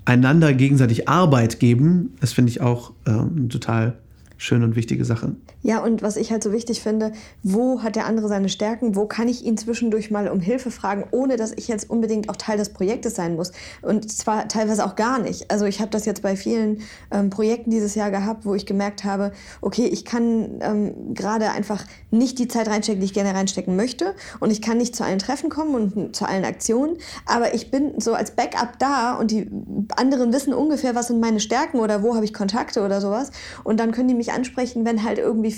[0.06, 3.97] einander gegenseitig Arbeit geben, das finde ich auch ähm, total
[4.41, 5.36] schöne und wichtige Sache.
[5.62, 7.12] Ja, und was ich halt so wichtig finde,
[7.43, 8.95] wo hat der andere seine Stärken?
[8.95, 12.36] Wo kann ich ihn zwischendurch mal um Hilfe fragen, ohne dass ich jetzt unbedingt auch
[12.36, 13.51] Teil des Projektes sein muss?
[13.84, 15.51] Und zwar teilweise auch gar nicht.
[15.51, 16.80] Also ich habe das jetzt bei vielen
[17.12, 21.86] ähm, Projekten dieses Jahr gehabt, wo ich gemerkt habe, okay, ich kann ähm, gerade einfach
[22.10, 24.15] nicht die Zeit reinstecken, die ich gerne reinstecken möchte.
[24.39, 26.97] Und ich kann nicht zu allen Treffen kommen und zu allen Aktionen.
[27.27, 29.47] Aber ich bin so als Backup da und die
[29.95, 33.30] anderen wissen ungefähr, was sind meine Stärken oder wo habe ich Kontakte oder sowas.
[33.63, 35.55] Und dann können die mich ansprechen, wenn halt irgendwie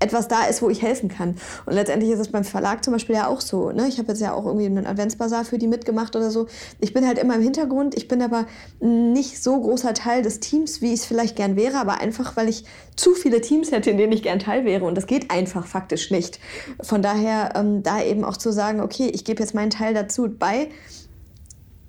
[0.00, 1.36] etwas da ist, wo ich helfen kann.
[1.66, 3.70] Und letztendlich ist es beim Verlag zum Beispiel ja auch so.
[3.70, 3.86] Ne?
[3.88, 6.46] Ich habe jetzt ja auch irgendwie einen Adventsbasar für die mitgemacht oder so.
[6.80, 7.96] Ich bin halt immer im Hintergrund.
[7.96, 8.46] Ich bin aber
[8.80, 12.48] nicht so großer Teil des Teams, wie ich es vielleicht gern wäre, aber einfach, weil
[12.48, 12.64] ich
[12.96, 14.84] zu viele Teams hätte, in denen ich gern Teil wäre.
[14.84, 16.38] Und das geht einfach faktisch nicht.
[16.82, 20.28] Von daher ähm, da eben auch zu sagen, okay, ich gebe jetzt meinen Teil dazu
[20.28, 20.68] bei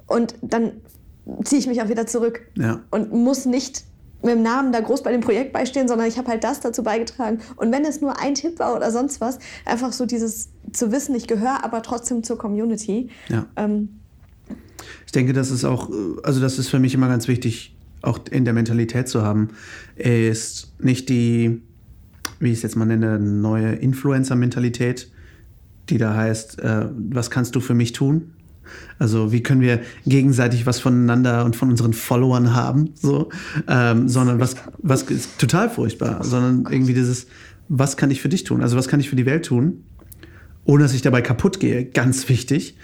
[0.08, 0.82] und dann
[1.44, 2.82] ziehe ich mich auch wieder zurück Ja.
[2.92, 3.84] und muss nicht
[4.26, 6.84] mit dem Namen da groß bei dem Projekt beistehen, sondern ich habe halt das dazu
[6.84, 7.40] beigetragen.
[7.56, 11.16] Und wenn es nur ein Tipp war oder sonst was, einfach so dieses zu wissen,
[11.16, 13.10] ich gehöre aber trotzdem zur Community.
[13.30, 13.46] Ja.
[13.56, 14.02] Ähm,
[15.06, 15.90] Ich denke, das ist auch,
[16.24, 19.50] also das ist für mich immer ganz wichtig, auch in der Mentalität zu haben,
[19.96, 21.62] ist nicht die,
[22.40, 25.10] wie ich es jetzt mal nenne, neue Influencer-Mentalität,
[25.90, 28.34] die da heißt, äh, was kannst du für mich tun?
[29.00, 33.30] Also wie können wir gegenseitig was voneinander und von unseren Followern haben, so,
[33.68, 37.28] ähm, sondern was, was ist total furchtbar, sondern irgendwie dieses,
[37.68, 38.62] was kann ich für dich tun?
[38.62, 39.84] Also was kann ich für die Welt tun?
[40.66, 42.76] ohne dass ich dabei kaputt gehe, ganz wichtig.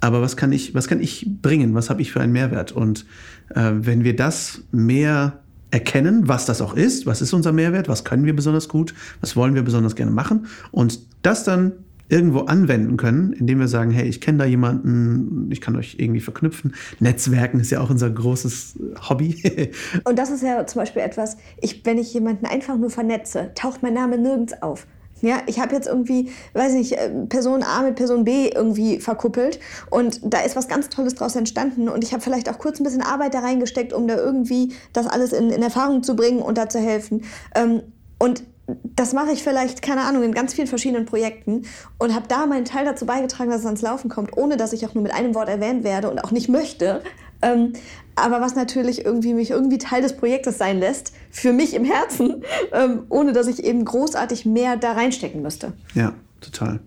[0.00, 1.74] Aber was kann ich, was kann ich bringen?
[1.74, 2.72] Was habe ich für einen Mehrwert?
[2.72, 3.06] Und
[3.54, 8.04] äh, wenn wir das mehr erkennen, was das auch ist, was ist unser Mehrwert, was
[8.04, 11.72] können wir besonders gut, was wollen wir besonders gerne machen und das dann
[12.10, 16.20] irgendwo anwenden können, indem wir sagen, hey, ich kenne da jemanden, ich kann euch irgendwie
[16.20, 16.74] verknüpfen.
[16.98, 19.70] Netzwerken ist ja auch unser großes Hobby.
[20.04, 23.82] Und das ist ja zum Beispiel etwas, ich, wenn ich jemanden einfach nur vernetze, taucht
[23.82, 24.86] mein Name nirgends auf.
[25.22, 29.60] Ja, ich habe jetzt irgendwie, weiß nicht, äh, Person A mit Person B irgendwie verkuppelt
[29.90, 32.84] und da ist was ganz Tolles draus entstanden und ich habe vielleicht auch kurz ein
[32.84, 36.56] bisschen Arbeit da reingesteckt, um da irgendwie das alles in, in Erfahrung zu bringen und
[36.56, 37.24] da zu helfen.
[37.54, 37.82] Ähm,
[38.18, 38.44] und
[38.82, 41.62] das mache ich vielleicht, keine Ahnung, in ganz vielen verschiedenen Projekten
[41.98, 44.86] und habe da meinen Teil dazu beigetragen, dass es ans Laufen kommt, ohne dass ich
[44.86, 47.02] auch nur mit einem Wort erwähnt werde und auch nicht möchte.
[47.42, 47.72] Ähm,
[48.16, 52.44] aber was natürlich irgendwie mich irgendwie Teil des Projektes sein lässt, für mich im Herzen,
[52.72, 55.72] ähm, ohne dass ich eben großartig mehr da reinstecken müsste.
[55.94, 56.80] Ja, total.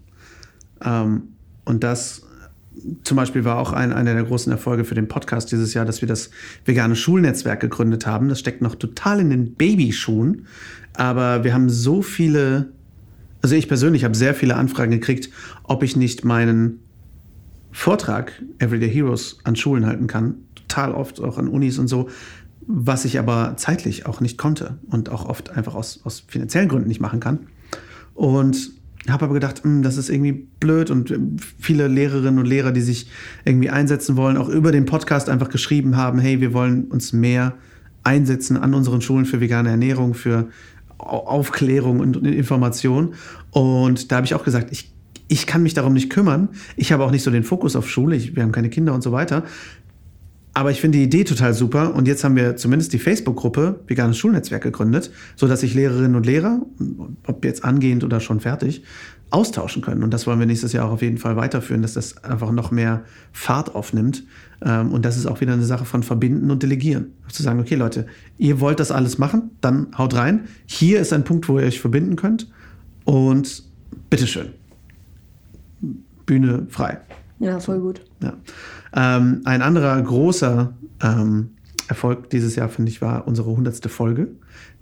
[0.83, 2.23] Ähm, und das
[3.03, 6.01] zum Beispiel war auch ein, einer der großen Erfolge für den Podcast dieses Jahr, dass
[6.01, 6.29] wir das
[6.65, 8.29] vegane Schulnetzwerk gegründet haben.
[8.29, 10.45] Das steckt noch total in den Babyschuhen.
[10.93, 12.69] Aber wir haben so viele,
[13.41, 15.29] also ich persönlich habe sehr viele Anfragen gekriegt,
[15.63, 16.79] ob ich nicht meinen
[17.71, 20.35] Vortrag Everyday Heroes an Schulen halten kann.
[20.55, 22.09] Total oft auch an Unis und so.
[22.65, 26.87] Was ich aber zeitlich auch nicht konnte und auch oft einfach aus, aus finanziellen Gründen
[26.87, 27.39] nicht machen kann.
[28.13, 28.71] Und
[29.09, 32.81] habe aber gedacht, hm, das ist irgendwie blöd und ähm, viele Lehrerinnen und Lehrer, die
[32.81, 33.09] sich
[33.43, 37.53] irgendwie einsetzen wollen, auch über den Podcast einfach geschrieben haben, hey, wir wollen uns mehr
[38.03, 40.47] einsetzen an unseren Schulen für vegane Ernährung, für
[40.97, 43.13] Au- Aufklärung und Information.
[43.51, 44.91] Und da habe ich auch gesagt, ich,
[45.27, 46.49] ich kann mich darum nicht kümmern.
[46.75, 49.03] Ich habe auch nicht so den Fokus auf Schule, ich, wir haben keine Kinder und
[49.03, 49.43] so weiter.
[50.55, 54.17] Aber ich finde die Idee total super und jetzt haben wir zumindest die Facebook-Gruppe Veganes
[54.17, 56.61] Schulnetzwerk gegründet, sodass sich Lehrerinnen und Lehrer,
[57.25, 58.83] ob jetzt angehend oder schon fertig,
[59.31, 60.03] austauschen können.
[60.03, 62.69] Und das wollen wir nächstes Jahr auch auf jeden Fall weiterführen, dass das einfach noch
[62.69, 64.23] mehr Fahrt aufnimmt.
[64.63, 67.13] Ähm, Und das ist auch wieder eine Sache von Verbinden und Delegieren.
[67.29, 68.05] Zu sagen, okay Leute,
[68.37, 70.41] ihr wollt das alles machen, dann haut rein.
[70.67, 72.51] Hier ist ein Punkt, wo ihr euch verbinden könnt.
[73.05, 73.63] Und
[74.11, 74.49] bitteschön.
[76.27, 76.99] Bühne frei.
[77.39, 78.01] Ja, voll gut.
[78.21, 78.33] Ja.
[78.95, 81.51] Ähm, ein anderer großer ähm,
[81.87, 83.89] Erfolg dieses Jahr, finde ich, war unsere 100.
[83.89, 84.29] Folge,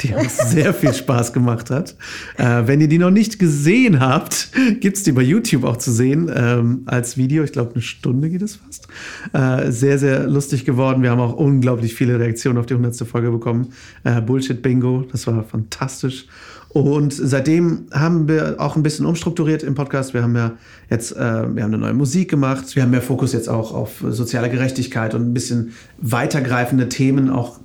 [0.02, 1.96] die uns sehr viel Spaß gemacht hat.
[2.38, 5.92] Äh, wenn ihr die noch nicht gesehen habt, gibt es die bei YouTube auch zu
[5.92, 7.44] sehen ähm, als Video.
[7.44, 8.88] Ich glaube, eine Stunde geht es fast.
[9.34, 11.04] Äh, sehr, sehr lustig geworden.
[11.04, 13.08] Wir haben auch unglaublich viele Reaktionen auf die 100.
[13.08, 13.74] Folge bekommen.
[14.04, 16.26] Äh, Bullshit-Bingo, das war fantastisch.
[16.74, 20.14] Und seitdem haben wir auch ein bisschen umstrukturiert im Podcast.
[20.14, 20.54] Wir haben ja
[20.90, 22.76] jetzt, äh, wir haben eine neue Musik gemacht.
[22.76, 27.60] Wir haben mehr Fokus jetzt auch auf soziale Gerechtigkeit und ein bisschen weitergreifende Themen auch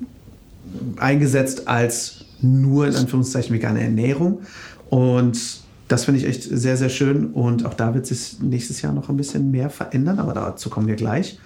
[0.99, 4.41] eingesetzt als nur in Anführungszeichen vegane Ernährung.
[4.91, 5.39] Und
[5.89, 7.33] das finde ich echt sehr, sehr schön.
[7.33, 10.87] Und auch da wird sich nächstes Jahr noch ein bisschen mehr verändern, aber dazu kommen
[10.87, 11.39] wir gleich.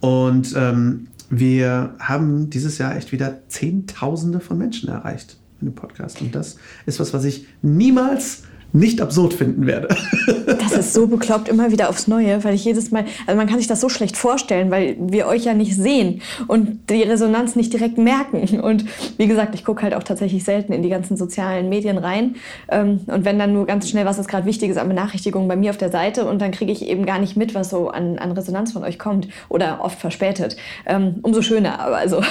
[0.00, 6.20] Und ähm, wir haben dieses Jahr echt wieder Zehntausende von Menschen erreicht in dem Podcast.
[6.20, 9.88] Und das ist was, was ich niemals nicht absurd finden werde.
[10.68, 13.58] Das ist so bekloppt immer wieder aufs Neue, weil ich jedes Mal, also man kann
[13.58, 17.72] sich das so schlecht vorstellen, weil wir euch ja nicht sehen und die Resonanz nicht
[17.72, 18.60] direkt merken.
[18.60, 18.84] Und
[19.18, 22.36] wie gesagt, ich gucke halt auch tatsächlich selten in die ganzen sozialen Medien rein.
[22.68, 25.70] Ähm, Und wenn dann nur ganz schnell, was ist gerade Wichtiges an Benachrichtigungen bei mir
[25.70, 28.32] auf der Seite und dann kriege ich eben gar nicht mit, was so an, an
[28.32, 30.56] Resonanz von euch kommt oder oft verspätet.
[30.86, 32.22] Ähm, Umso schöner, aber also.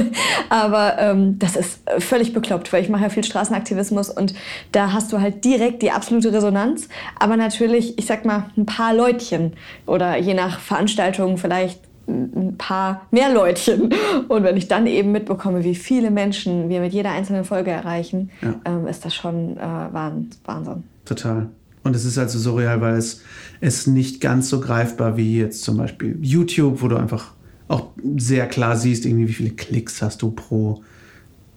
[0.48, 4.34] aber ähm, das ist völlig bekloppt, weil ich mache ja viel Straßenaktivismus und
[4.72, 6.88] da hast du halt direkt die absolute Resonanz.
[7.18, 9.52] Aber natürlich, ich sag mal, ein paar Leutchen
[9.86, 13.92] oder je nach Veranstaltung vielleicht ein paar mehr Leutchen.
[14.28, 18.30] Und wenn ich dann eben mitbekomme, wie viele Menschen wir mit jeder einzelnen Folge erreichen,
[18.42, 18.54] ja.
[18.64, 20.84] ähm, ist das schon äh, Wahnsinn.
[21.04, 21.48] Total.
[21.82, 23.22] Und es ist also surreal, weil es,
[23.60, 27.32] es nicht ganz so greifbar wie jetzt zum Beispiel YouTube, wo du einfach
[27.68, 30.82] auch sehr klar siehst, irgendwie, wie viele Klicks hast du pro,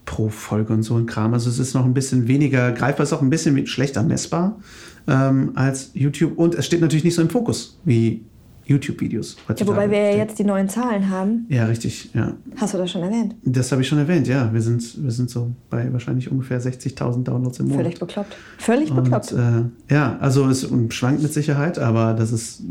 [0.04, 1.32] pro Folge und so ein Kram.
[1.32, 4.58] Also es ist noch ein bisschen weniger greifbar, es ist auch ein bisschen schlechter messbar
[5.08, 6.38] ähm, als YouTube.
[6.38, 8.24] Und es steht natürlich nicht so im Fokus wie
[8.68, 9.36] YouTube-Videos.
[9.56, 11.46] Ja, wobei wir ja jetzt die neuen Zahlen haben.
[11.48, 12.34] Ja, richtig, ja.
[12.56, 13.34] Hast du das schon erwähnt?
[13.42, 14.52] Das habe ich schon erwähnt, ja.
[14.52, 17.84] Wir sind, wir sind so bei wahrscheinlich ungefähr 60.000 Downloads im Monat.
[17.84, 18.36] Völlig bekloppt.
[18.58, 19.32] Völlig und, bekloppt.
[19.32, 22.62] Äh, ja, also es schwankt mit Sicherheit, aber das ist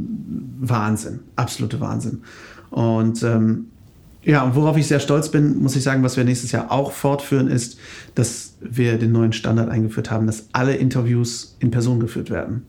[0.59, 1.21] Wahnsinn.
[1.35, 2.21] Absolute Wahnsinn.
[2.69, 3.65] Und ähm,
[4.23, 6.91] ja, und worauf ich sehr stolz bin, muss ich sagen, was wir nächstes Jahr auch
[6.91, 7.79] fortführen, ist,
[8.13, 12.63] dass wir den neuen Standard eingeführt haben, dass alle Interviews in Person geführt werden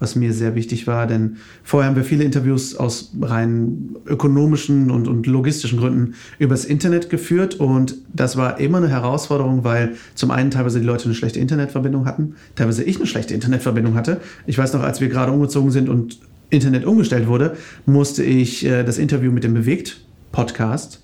[0.00, 5.06] was mir sehr wichtig war, denn vorher haben wir viele Interviews aus rein ökonomischen und,
[5.06, 10.50] und logistischen Gründen übers Internet geführt und das war immer eine Herausforderung, weil zum einen
[10.50, 14.20] teilweise die Leute eine schlechte Internetverbindung hatten, teilweise ich eine schlechte Internetverbindung hatte.
[14.46, 18.82] Ich weiß noch, als wir gerade umgezogen sind und Internet umgestellt wurde, musste ich äh,
[18.82, 21.02] das Interview mit dem Bewegt-Podcast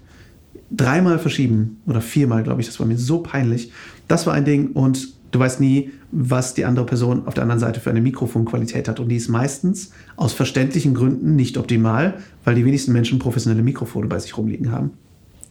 [0.70, 2.66] dreimal verschieben oder viermal, glaube ich.
[2.66, 3.72] Das war mir so peinlich.
[4.09, 7.61] Das war ein Ding und Du weißt nie, was die andere Person auf der anderen
[7.61, 9.00] Seite für eine Mikrofonqualität hat.
[9.00, 14.07] Und die ist meistens aus verständlichen Gründen nicht optimal, weil die wenigsten Menschen professionelle Mikrofone
[14.07, 14.92] bei sich rumliegen haben.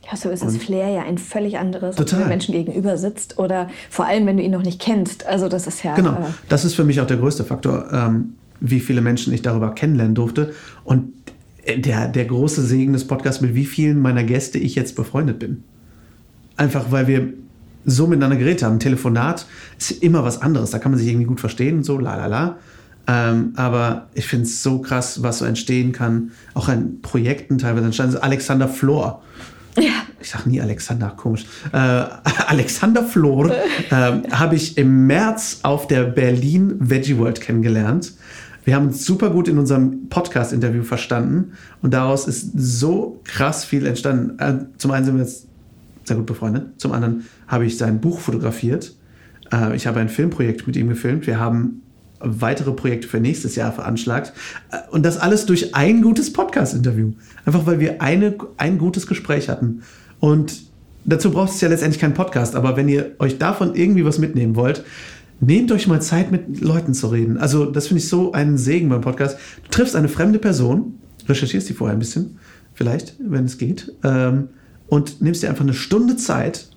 [0.10, 2.19] Ja, so ist das Flair ja ein völlig anderes, total.
[2.19, 5.25] wenn du Menschen gegenüber sitzt oder vor allem, wenn du ihn noch nicht kennst.
[5.25, 5.95] Also das ist ja.
[5.95, 9.41] Genau, äh, das ist für mich auch der größte Faktor, ähm, wie viele Menschen ich
[9.41, 10.54] darüber kennenlernen durfte.
[10.84, 11.13] Und
[11.65, 15.63] der, der große Segen des Podcasts, mit wie vielen meiner Gäste ich jetzt befreundet bin.
[16.58, 17.34] Einfach weil wir
[17.86, 18.75] so miteinander geredet haben.
[18.75, 19.45] Ein Telefonat
[19.78, 20.71] ist immer was anderes.
[20.71, 22.58] Da kann man sich irgendwie gut verstehen und so, la la la.
[23.08, 26.32] Ähm, aber ich finde es so krass, was so entstehen kann.
[26.56, 28.17] Auch an Projekten teilweise entstanden.
[28.17, 29.21] Alexander Flor.
[29.78, 29.91] Ja.
[30.19, 31.45] Ich sage nie Alexander, komisch.
[31.71, 31.78] Äh,
[32.47, 33.51] Alexander Flor
[33.89, 33.93] äh,
[34.32, 38.13] habe ich im März auf der Berlin Veggie World kennengelernt.
[38.65, 43.86] Wir haben uns super gut in unserem Podcast-Interview verstanden und daraus ist so krass viel
[43.86, 44.39] entstanden.
[44.39, 45.47] Äh, zum einen sind wir jetzt
[46.04, 46.80] sehr gut befreundet.
[46.80, 48.95] Zum anderen habe ich sein Buch fotografiert.
[49.54, 51.28] Äh, ich habe ein Filmprojekt mit ihm gefilmt.
[51.28, 51.84] Wir haben
[52.19, 54.34] weitere Projekte für nächstes Jahr veranschlagt.
[54.71, 57.13] Äh, und das alles durch ein gutes Podcast-Interview.
[57.45, 59.84] Einfach weil wir eine, ein gutes Gespräch hatten.
[60.19, 60.63] Und
[61.06, 62.56] dazu braucht es ja letztendlich keinen Podcast.
[62.56, 64.84] Aber wenn ihr euch davon irgendwie was mitnehmen wollt,
[65.39, 67.38] nehmt euch mal Zeit, mit Leuten zu reden.
[67.38, 69.38] Also, das finde ich so einen Segen beim Podcast.
[69.63, 72.39] Du triffst eine fremde Person, recherchierst die vorher ein bisschen,
[72.74, 73.93] vielleicht, wenn es geht.
[74.04, 74.50] Ähm,
[74.88, 76.69] und nimmst dir einfach eine Stunde Zeit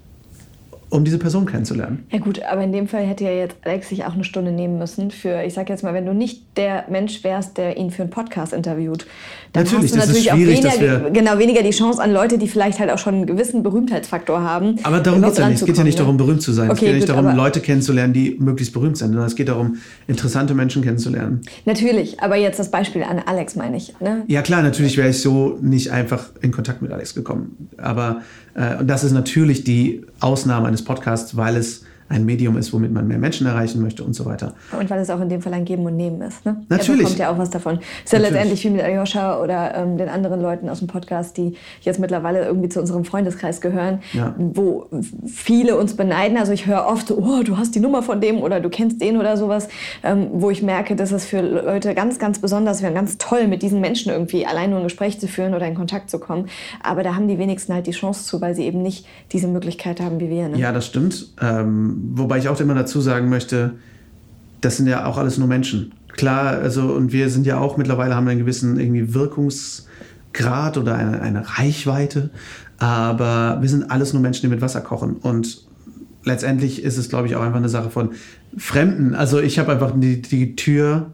[0.90, 2.06] um diese Person kennenzulernen.
[2.10, 4.78] Ja gut, aber in dem Fall hätte ja jetzt Alex sich auch eine Stunde nehmen
[4.78, 8.02] müssen für, ich sag jetzt mal, wenn du nicht der Mensch wärst, der ihn für
[8.02, 9.06] einen Podcast interviewt,
[9.52, 12.78] dann natürlich, hast du natürlich auch weniger, genau, weniger die Chance an Leute, die vielleicht
[12.78, 14.76] halt auch schon einen gewissen Berühmtheitsfaktor haben.
[14.82, 15.60] Aber darum geht es ja nicht.
[15.60, 16.70] Es geht ja nicht darum, berühmt zu sein.
[16.70, 19.48] Okay, es geht ja nicht darum, Leute kennenzulernen, die möglichst berühmt sind, sondern es geht
[19.48, 21.42] darum, interessante Menschen kennenzulernen.
[21.64, 23.94] Natürlich, aber jetzt das Beispiel an Alex meine ich.
[24.00, 24.24] Ne?
[24.26, 27.68] Ja klar, natürlich wäre ich so nicht einfach in Kontakt mit Alex gekommen.
[27.78, 28.22] Aber
[28.54, 33.06] äh, das ist natürlich die Ausnahme eines Podcasts, weil es ein Medium ist, womit man
[33.06, 34.54] mehr Menschen erreichen möchte und so weiter.
[34.78, 36.44] Und weil es auch in dem Fall ein Geben und Nehmen ist.
[36.44, 36.62] Ne?
[36.68, 37.00] Natürlich.
[37.00, 37.78] Er bekommt ja auch was davon.
[38.04, 41.54] Ist ja letztendlich wie mit Aljoscha oder ähm, den anderen Leuten aus dem Podcast, die
[41.82, 44.34] jetzt mittlerweile irgendwie zu unserem Freundeskreis gehören, ja.
[44.38, 44.86] wo
[45.26, 46.38] viele uns beneiden.
[46.38, 49.18] Also ich höre oft, oh, du hast die Nummer von dem oder du kennst den
[49.18, 49.68] oder sowas,
[50.02, 53.62] ähm, wo ich merke, dass es für Leute ganz, ganz besonders wäre, ganz toll, mit
[53.62, 56.46] diesen Menschen irgendwie allein nur ein Gespräch zu führen oder in Kontakt zu kommen.
[56.82, 60.00] Aber da haben die wenigsten halt die Chance zu, weil sie eben nicht diese Möglichkeit
[60.00, 60.48] haben wie wir.
[60.48, 60.58] Ne?
[60.58, 61.28] Ja, das stimmt.
[61.40, 63.72] Ähm, wobei ich auch immer dazu sagen möchte,
[64.60, 65.92] das sind ja auch alles nur Menschen.
[66.12, 71.20] Klar, also und wir sind ja auch mittlerweile haben einen gewissen irgendwie Wirkungsgrad oder eine,
[71.20, 72.30] eine Reichweite,
[72.78, 75.68] aber wir sind alles nur Menschen, die mit Wasser kochen und
[76.24, 78.10] letztendlich ist es, glaube ich, auch einfach eine Sache von
[78.56, 79.14] Fremden.
[79.14, 81.06] Also ich habe einfach die, die Tür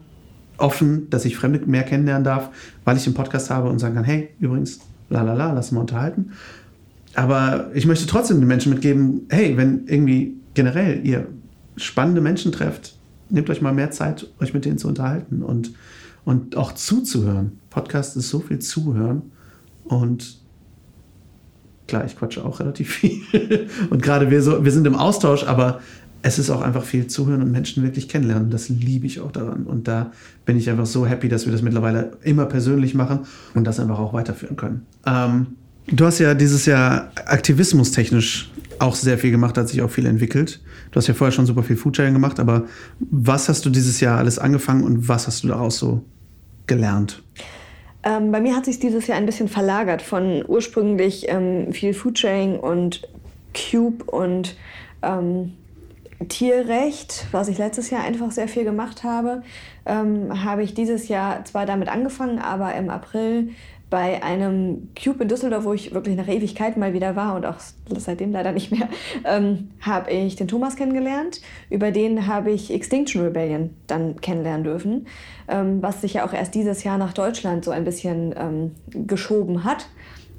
[0.56, 2.50] offen, dass ich Fremde mehr kennenlernen darf,
[2.84, 5.80] weil ich den Podcast habe und sagen kann, hey, übrigens, la la la, lass mal
[5.80, 6.32] unterhalten.
[7.14, 11.28] Aber ich möchte trotzdem den Menschen mitgeben, hey, wenn irgendwie generell ihr
[11.76, 12.96] spannende Menschen trefft,
[13.28, 15.72] nehmt euch mal mehr Zeit, euch mit denen zu unterhalten und,
[16.24, 17.58] und auch zuzuhören.
[17.70, 19.22] Podcast ist so viel Zuhören
[19.84, 20.38] und
[21.86, 23.20] klar, ich quatsche auch relativ viel.
[23.90, 25.80] und gerade wir, so, wir sind im Austausch, aber
[26.22, 28.50] es ist auch einfach viel Zuhören und Menschen wirklich kennenlernen.
[28.50, 29.64] Das liebe ich auch daran.
[29.64, 30.10] Und da
[30.46, 33.20] bin ich einfach so happy, dass wir das mittlerweile immer persönlich machen
[33.52, 34.86] und das einfach auch weiterführen können.
[35.04, 35.48] Ähm,
[35.86, 40.60] du hast ja dieses Jahr aktivismustechnisch auch sehr viel gemacht, hat sich auch viel entwickelt.
[40.90, 42.64] Du hast ja vorher schon super viel Foodsharing gemacht, aber
[42.98, 46.02] was hast du dieses Jahr alles angefangen und was hast du daraus so
[46.66, 47.22] gelernt?
[48.02, 52.58] Ähm, bei mir hat sich dieses Jahr ein bisschen verlagert von ursprünglich ähm, viel Foodsharing
[52.58, 53.08] und
[53.54, 54.56] Cube und
[55.02, 55.52] ähm,
[56.28, 59.42] Tierrecht, was ich letztes Jahr einfach sehr viel gemacht habe,
[59.86, 63.50] ähm, habe ich dieses Jahr zwar damit angefangen, aber im April
[63.90, 67.56] bei einem Cube in Düsseldorf, wo ich wirklich nach Ewigkeit mal wieder war und auch
[67.96, 68.88] seitdem leider nicht mehr,
[69.24, 71.40] ähm, habe ich den Thomas kennengelernt.
[71.70, 75.06] Über den habe ich Extinction Rebellion dann kennenlernen dürfen,
[75.48, 78.72] ähm, was sich ja auch erst dieses Jahr nach Deutschland so ein bisschen ähm,
[79.06, 79.86] geschoben hat.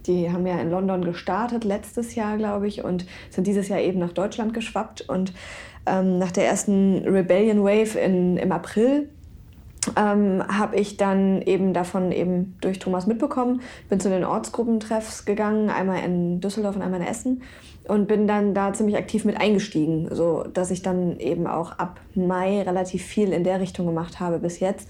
[0.08, 4.00] Die haben ja in London gestartet, letztes Jahr, glaube ich, und sind dieses Jahr eben
[4.00, 5.02] nach Deutschland geschwappt.
[5.08, 5.34] Und
[5.86, 9.10] ähm, nach der ersten Rebellion Wave in, im April
[9.96, 15.70] ähm, habe ich dann eben davon eben durch Thomas mitbekommen, bin zu den Ortsgruppentreffs gegangen,
[15.70, 17.42] einmal in Düsseldorf und einmal in Essen
[17.88, 22.00] und bin dann da ziemlich aktiv mit eingestiegen, so dass ich dann eben auch ab
[22.16, 24.90] Mai relativ viel in der Richtung gemacht habe bis jetzt.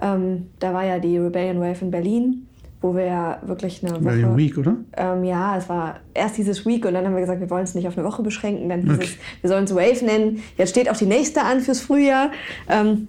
[0.00, 2.46] Ähm, da war ja die Rebellion Wave in Berlin,
[2.80, 4.00] wo wir ja wirklich eine Woche...
[4.00, 4.76] Rebellion Week, oder?
[4.96, 7.74] Ähm, ja, es war erst dieses Week und dann haben wir gesagt, wir wollen es
[7.74, 8.68] nicht auf eine Woche beschränken.
[8.68, 9.04] Dann okay.
[9.04, 10.42] es, wir sollen es Wave nennen.
[10.56, 12.30] Jetzt steht auch die nächste an fürs Frühjahr.
[12.68, 13.08] Ähm,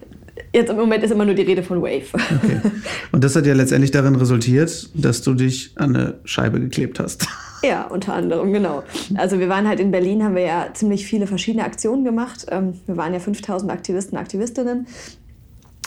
[0.54, 2.08] Jetzt im Moment ist immer nur die Rede von Wave.
[2.14, 2.62] Okay.
[3.12, 7.28] Und das hat ja letztendlich darin resultiert, dass du dich an eine Scheibe geklebt hast.
[7.62, 8.84] Ja, unter anderem, genau.
[9.16, 12.46] Also wir waren halt in Berlin, haben wir ja ziemlich viele verschiedene Aktionen gemacht.
[12.50, 14.88] Ähm, wir waren ja 5000 Aktivisten, Aktivistinnen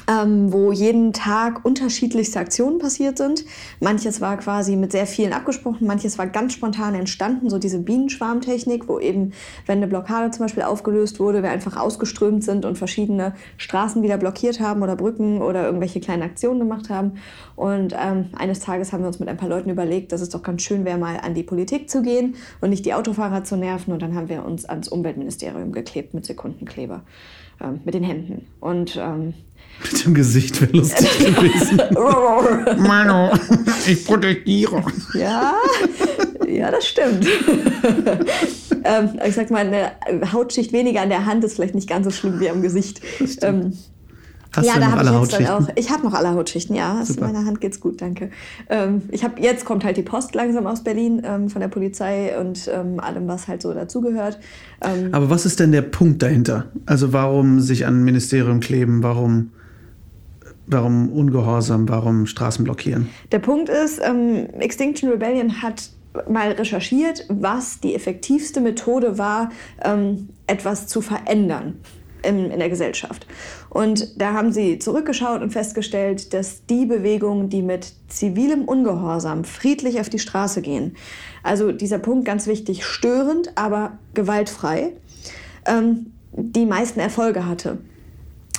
[0.09, 3.44] ähm, wo jeden Tag unterschiedlichste Aktionen passiert sind.
[3.80, 8.88] Manches war quasi mit sehr vielen abgesprochen, manches war ganz spontan entstanden, so diese Bienenschwarmtechnik,
[8.88, 9.32] wo eben,
[9.66, 14.18] wenn eine Blockade zum Beispiel aufgelöst wurde, wir einfach ausgeströmt sind und verschiedene Straßen wieder
[14.18, 17.12] blockiert haben oder Brücken oder irgendwelche kleinen Aktionen gemacht haben.
[17.57, 20.42] Und ähm, eines Tages haben wir uns mit ein paar Leuten überlegt, dass es doch
[20.42, 23.92] ganz schön wäre, mal an die Politik zu gehen und nicht die Autofahrer zu nerven.
[23.92, 27.03] Und dann haben wir uns ans Umweltministerium geklebt mit Sekundenkleber,
[27.62, 28.46] ähm, mit den Händen.
[28.61, 29.34] Und ähm,
[29.82, 31.80] mit dem Gesicht wäre lustig gewesen.
[32.78, 33.32] Mano,
[33.86, 34.84] ich protestiere.
[35.14, 35.54] Ja,
[36.48, 37.26] ja, das stimmt.
[38.84, 42.10] ähm, ich sag mal, eine Hautschicht weniger an der Hand ist vielleicht nicht ganz so
[42.10, 43.00] schlimm wie am Gesicht.
[43.40, 43.72] Ähm,
[44.54, 45.68] Hast ja, du da habe ich jetzt auch.
[45.76, 46.98] Ich habe noch alle Hautschichten, ja.
[46.98, 48.30] Also meiner Hand geht's gut, danke.
[48.68, 52.38] Ähm, ich habe jetzt kommt halt die Post langsam aus Berlin ähm, von der Polizei
[52.38, 54.38] und ähm, allem, was halt so dazugehört.
[54.82, 56.66] Ähm, Aber was ist denn der Punkt dahinter?
[56.84, 59.02] Also warum sich an ein Ministerium kleben?
[59.02, 59.52] Warum?
[60.72, 61.88] Warum Ungehorsam?
[61.88, 63.08] Warum Straßen blockieren?
[63.30, 65.90] Der Punkt ist, ähm, Extinction Rebellion hat
[66.28, 69.50] mal recherchiert, was die effektivste Methode war,
[69.82, 71.80] ähm, etwas zu verändern
[72.22, 73.26] in, in der Gesellschaft.
[73.68, 80.00] Und da haben sie zurückgeschaut und festgestellt, dass die Bewegungen, die mit zivilem Ungehorsam friedlich
[80.00, 80.96] auf die Straße gehen,
[81.42, 84.92] also dieser Punkt ganz wichtig, störend, aber gewaltfrei,
[85.66, 87.78] ähm, die meisten Erfolge hatte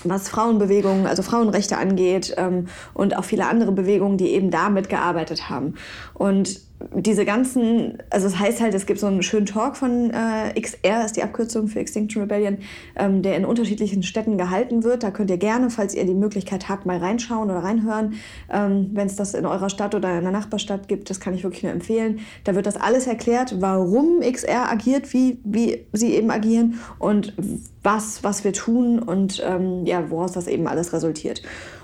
[0.04, 5.50] was Frauenbewegungen, also Frauenrechte angeht ähm, und auch viele andere Bewegungen, die eben damit gearbeitet
[5.50, 5.76] haben.
[6.14, 6.62] Und
[6.96, 11.06] diese ganzen, also es heißt halt, es gibt so einen schönen Talk von äh, XR,
[11.06, 12.58] ist die Abkürzung für Extinction Rebellion,
[12.96, 15.04] ähm, der in unterschiedlichen Städten gehalten wird.
[15.04, 18.16] Da könnt ihr gerne, falls ihr die Möglichkeit habt, mal reinschauen oder reinhören.
[18.52, 21.44] Ähm, Wenn es das in eurer Stadt oder in der Nachbarstadt gibt, das kann ich
[21.44, 22.20] wirklich nur empfehlen.
[22.44, 27.34] Da wird das alles erklärt, warum XR agiert, wie, wie sie eben agieren und
[27.82, 31.42] was, was wir tun und ähm, ja, woraus das eben alles resultiert.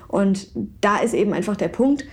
[0.08, 0.48] Und
[0.80, 2.04] da ist eben einfach der Punkt,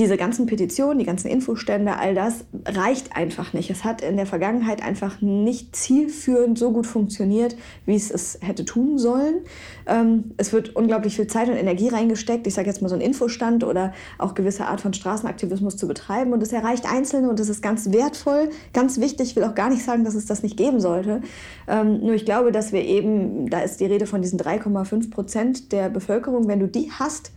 [0.00, 3.68] diese ganzen Petitionen, die ganzen Infostände, all das reicht einfach nicht.
[3.68, 8.64] Es hat in der Vergangenheit einfach nicht zielführend so gut funktioniert, wie es es hätte
[8.64, 9.42] tun sollen.
[9.86, 13.02] Ähm, es wird unglaublich viel Zeit und Energie reingesteckt, ich sage jetzt mal so einen
[13.02, 16.32] Infostand oder auch gewisse Art von Straßenaktivismus zu betreiben.
[16.32, 19.28] Und es erreicht Einzelne und das ist ganz wertvoll, ganz wichtig.
[19.28, 21.20] Ich will auch gar nicht sagen, dass es das nicht geben sollte.
[21.68, 25.72] Ähm, nur ich glaube, dass wir eben, da ist die Rede von diesen 3,5 Prozent
[25.72, 27.32] der Bevölkerung, wenn du die hast,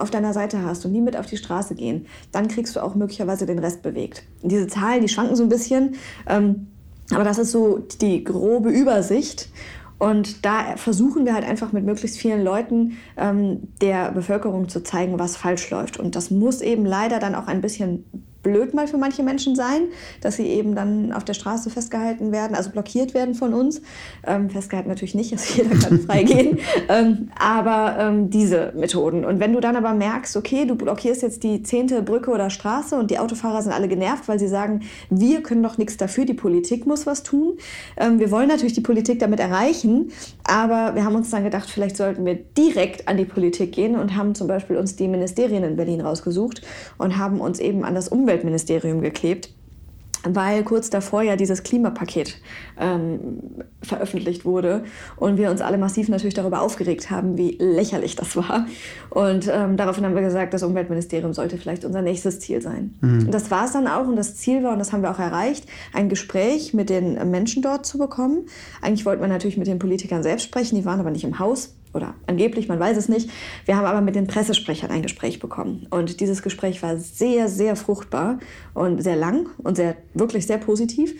[0.00, 2.94] auf deiner Seite hast und die mit auf die Straße gehen, dann kriegst du auch
[2.94, 4.24] möglicherweise den Rest bewegt.
[4.42, 5.96] Diese Zahlen, die schwanken so ein bisschen,
[6.26, 6.68] ähm,
[7.10, 9.50] aber das ist so die grobe Übersicht.
[9.98, 15.18] Und da versuchen wir halt einfach mit möglichst vielen Leuten ähm, der Bevölkerung zu zeigen,
[15.18, 15.98] was falsch läuft.
[15.98, 18.04] Und das muss eben leider dann auch ein bisschen
[18.42, 19.88] blöd mal für manche Menschen sein,
[20.20, 23.82] dass sie eben dann auf der Straße festgehalten werden, also blockiert werden von uns.
[24.26, 26.58] Ähm, festgehalten natürlich nicht, also jeder kann freigehen,
[26.88, 29.24] ähm, aber ähm, diese Methoden.
[29.24, 32.96] Und wenn du dann aber merkst, okay, du blockierst jetzt die zehnte Brücke oder Straße
[32.96, 36.34] und die Autofahrer sind alle genervt, weil sie sagen, wir können doch nichts dafür, die
[36.34, 37.58] Politik muss was tun.
[37.96, 40.12] Ähm, wir wollen natürlich die Politik damit erreichen,
[40.44, 44.16] aber wir haben uns dann gedacht, vielleicht sollten wir direkt an die Politik gehen und
[44.16, 46.62] haben zum Beispiel uns die Ministerien in Berlin rausgesucht
[46.98, 49.50] und haben uns eben an das Umwelt Umweltministerium geklebt
[50.24, 52.40] weil kurz davor ja dieses Klimapaket
[52.78, 53.38] ähm,
[53.82, 54.82] veröffentlicht wurde
[55.16, 58.66] und wir uns alle massiv natürlich darüber aufgeregt haben, wie lächerlich das war.
[59.10, 62.96] Und ähm, daraufhin haben wir gesagt, das Umweltministerium sollte vielleicht unser nächstes Ziel sein.
[63.00, 63.26] Mhm.
[63.26, 65.20] Und das war es dann auch und das Ziel war, und das haben wir auch
[65.20, 68.46] erreicht, ein Gespräch mit den Menschen dort zu bekommen.
[68.82, 71.77] Eigentlich wollten wir natürlich mit den Politikern selbst sprechen, die waren aber nicht im Haus
[71.94, 73.30] oder angeblich, man weiß es nicht.
[73.64, 75.86] Wir haben aber mit den Pressesprechern ein Gespräch bekommen.
[75.90, 78.38] Und dieses Gespräch war sehr, sehr fruchtbar
[78.74, 81.14] und sehr lang und sehr, wirklich sehr positiv.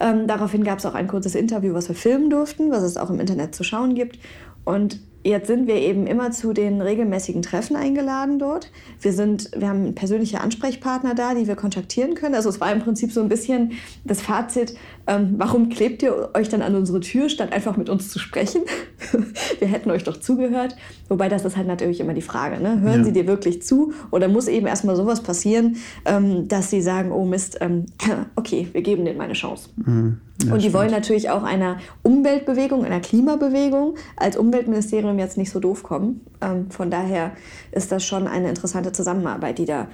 [0.00, 3.10] Ähm, daraufhin gab es auch ein kurzes Interview, was wir filmen durften, was es auch
[3.10, 4.18] im Internet zu schauen gibt.
[4.64, 8.70] Und Jetzt sind wir eben immer zu den regelmäßigen Treffen eingeladen dort.
[9.02, 12.34] Wir, sind, wir haben persönliche Ansprechpartner da, die wir kontaktieren können.
[12.34, 13.72] Also es war im Prinzip so ein bisschen
[14.04, 14.76] das Fazit,
[15.10, 18.62] ähm, warum klebt ihr euch dann an unsere Tür, statt einfach mit uns zu sprechen?
[19.58, 20.76] wir hätten euch doch zugehört.
[21.08, 22.62] Wobei das ist halt natürlich immer die Frage.
[22.62, 22.80] Ne?
[22.80, 23.04] Hören ja.
[23.04, 27.24] sie dir wirklich zu oder muss eben erstmal sowas passieren, ähm, dass sie sagen, oh
[27.24, 27.86] Mist, ähm,
[28.36, 29.70] okay, wir geben denen meine Chance.
[29.84, 30.20] Mhm.
[30.44, 30.74] Ja, und die stimmt.
[30.74, 36.20] wollen natürlich auch einer Umweltbewegung, einer Klimabewegung als Umweltministerium jetzt nicht so doof kommen.
[36.40, 37.32] Ähm, von daher
[37.72, 39.88] ist das schon eine interessante Zusammenarbeit, die da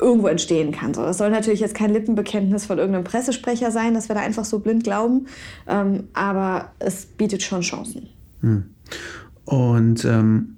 [0.00, 0.94] irgendwo entstehen kann.
[0.94, 4.44] So, das soll natürlich jetzt kein Lippenbekenntnis von irgendeinem Pressesprecher sein, dass wir da einfach
[4.44, 5.26] so blind glauben,
[5.68, 8.08] ähm, aber es bietet schon Chancen.
[8.40, 8.64] Hm.
[9.44, 10.56] Und ähm,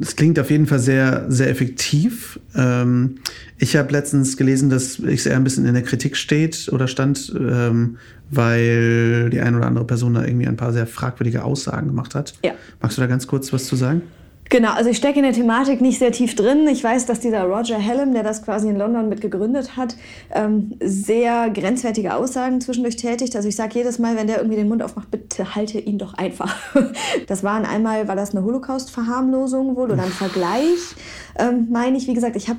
[0.00, 2.40] es klingt auf jeden Fall sehr, sehr effektiv.
[2.54, 3.16] Ähm,
[3.58, 7.98] ich habe letztens gelesen, dass XR ein bisschen in der Kritik steht oder stand, ähm,
[8.30, 12.34] weil die eine oder andere Person da irgendwie ein paar sehr fragwürdige Aussagen gemacht hat.
[12.44, 12.52] Ja.
[12.80, 14.02] Magst du da ganz kurz was zu sagen?
[14.50, 16.68] Genau, also ich stecke in der Thematik nicht sehr tief drin.
[16.68, 19.96] Ich weiß, dass dieser Roger Hallam, der das quasi in London mit gegründet hat,
[20.32, 23.34] ähm, sehr grenzwertige Aussagen zwischendurch tätigt.
[23.36, 26.14] Also ich sage jedes Mal, wenn der irgendwie den Mund aufmacht, bitte halte ihn doch
[26.14, 26.54] einfach.
[27.26, 30.94] Das waren einmal, war das eine Holocaust-Verharmlosung wohl oder ein Vergleich,
[31.38, 32.06] ähm, meine ich.
[32.06, 32.50] Wie gesagt, ich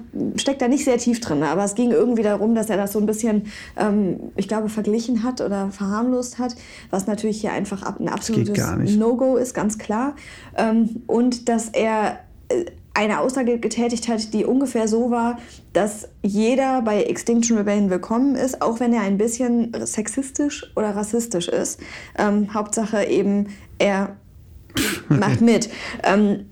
[0.42, 3.00] stecke da nicht sehr tief drin, aber es ging irgendwie darum, dass er das so
[3.00, 3.44] ein bisschen,
[3.78, 6.56] ähm, ich glaube, verglichen hat oder verharmlost hat,
[6.90, 10.16] was natürlich hier einfach ein absolutes No-Go ist, ganz klar.
[10.58, 12.20] Ähm, und dass er
[12.50, 12.66] äh,
[12.96, 15.38] eine Aussage getätigt hat, die ungefähr so war,
[15.74, 21.50] dass jeder bei Extinction Rebellion willkommen ist, auch wenn er ein bisschen sexistisch oder rassistisch
[21.50, 21.82] ist.
[22.18, 23.48] Ähm, Hauptsache eben,
[23.80, 24.16] er
[25.10, 25.70] macht mit.
[26.04, 26.46] Ähm,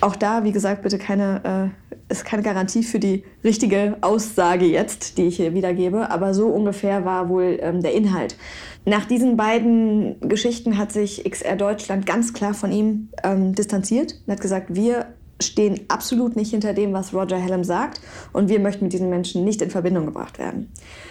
[0.00, 1.81] auch da, wie gesagt, bitte keine, äh,
[2.12, 7.04] ist keine Garantie für die richtige Aussage jetzt, die ich hier wiedergebe, aber so ungefähr
[7.04, 8.36] war wohl ähm, der Inhalt.
[8.84, 14.32] Nach diesen beiden Geschichten hat sich XR Deutschland ganz klar von ihm ähm, distanziert und
[14.32, 15.06] hat gesagt, wir
[15.40, 18.00] stehen absolut nicht hinter dem, was Roger Hallam sagt
[18.32, 20.70] und wir möchten mit diesen Menschen nicht in Verbindung gebracht werden.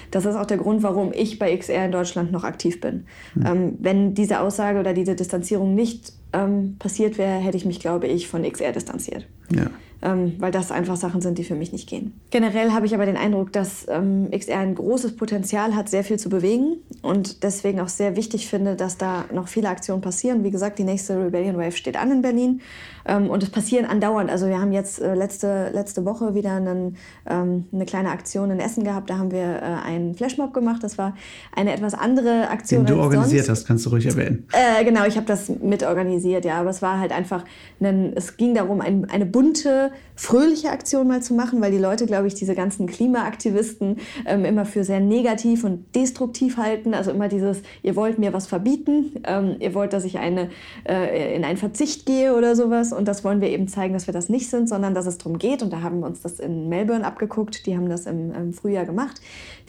[0.09, 3.05] Das ist auch der Grund, warum ich bei XR in Deutschland noch aktiv bin.
[3.35, 3.45] Mhm.
[3.45, 8.07] Ähm, wenn diese Aussage oder diese Distanzierung nicht ähm, passiert wäre, hätte ich mich, glaube
[8.07, 9.27] ich, von XR distanziert.
[9.53, 9.67] Ja
[10.01, 12.13] ähm, weil das einfach Sachen sind, die für mich nicht gehen.
[12.29, 16.17] Generell habe ich aber den Eindruck, dass ähm, XR ein großes Potenzial hat, sehr viel
[16.17, 20.43] zu bewegen und deswegen auch sehr wichtig finde, dass da noch viele Aktionen passieren.
[20.43, 22.61] Wie gesagt, die nächste Rebellion Wave steht an in Berlin
[23.05, 24.29] und es passieren andauernd.
[24.29, 26.97] Also wir haben jetzt äh, letzte, letzte Woche wieder einen,
[27.29, 29.09] ähm, eine kleine Aktion in Essen gehabt.
[29.09, 30.83] Da haben wir äh, einen Flashmob gemacht.
[30.83, 31.15] Das war
[31.55, 32.85] eine etwas andere Aktion.
[32.85, 33.61] Den du organisiert sonst.
[33.61, 34.47] hast, kannst du ruhig erwähnen.
[34.51, 36.59] Äh, genau, ich habe das mitorganisiert, ja.
[36.59, 37.43] Aber es war halt einfach,
[37.79, 42.05] ein, es ging darum, ein, eine bunte fröhliche Aktion mal zu machen, weil die Leute,
[42.05, 43.97] glaube ich, diese ganzen Klimaaktivisten
[44.27, 46.93] ähm, immer für sehr negativ und destruktiv halten.
[46.93, 50.49] Also immer dieses, ihr wollt mir was verbieten, ähm, ihr wollt, dass ich eine,
[50.87, 52.90] äh, in einen Verzicht gehe oder sowas.
[52.91, 55.37] Und das wollen wir eben zeigen, dass wir das nicht sind, sondern dass es darum
[55.37, 55.61] geht.
[55.61, 57.65] Und da haben wir uns das in Melbourne abgeguckt.
[57.65, 59.21] Die haben das im, im Frühjahr gemacht.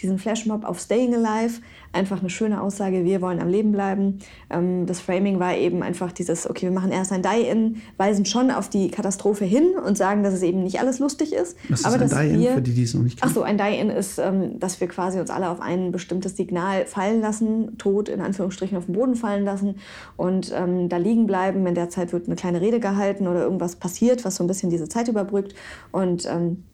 [0.02, 1.60] Diesen Flashmob auf Staying Alive
[1.92, 4.18] einfach eine schöne Aussage, wir wollen am Leben bleiben.
[4.50, 8.50] Ähm, das Framing war eben einfach dieses, okay, wir machen erst ein Die-In, weisen schon
[8.50, 11.56] auf die Katastrophe hin und sagen, dass es eben nicht alles lustig ist.
[11.68, 13.30] Was ist aber ein Die-In, für die, die es noch nicht kennen?
[13.30, 17.20] Achso, ein Die-In ist, ähm, dass wir quasi uns alle auf ein bestimmtes Signal fallen
[17.20, 19.76] lassen, tot in Anführungsstrichen auf den Boden fallen lassen
[20.16, 21.66] und ähm, da liegen bleiben.
[21.66, 24.70] In der Zeit wird eine kleine Rede gehalten oder irgendwas passiert, was so ein bisschen
[24.70, 25.54] diese Zeit überbrückt
[25.90, 26.64] und ähm,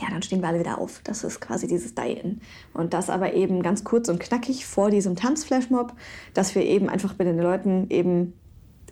[0.00, 1.00] ja, dann stehen wir alle wieder auf.
[1.04, 2.40] Das ist quasi dieses Die-In.
[2.74, 5.92] Und das aber eben ganz kurz und knackig vor diesem Tanzflashmob,
[6.34, 8.34] dass wir eben einfach bei den Leuten eben,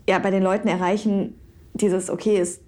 [0.08, 1.38] ja, bei den Leuten erreichen,
[1.74, 2.60] dieses, okay, es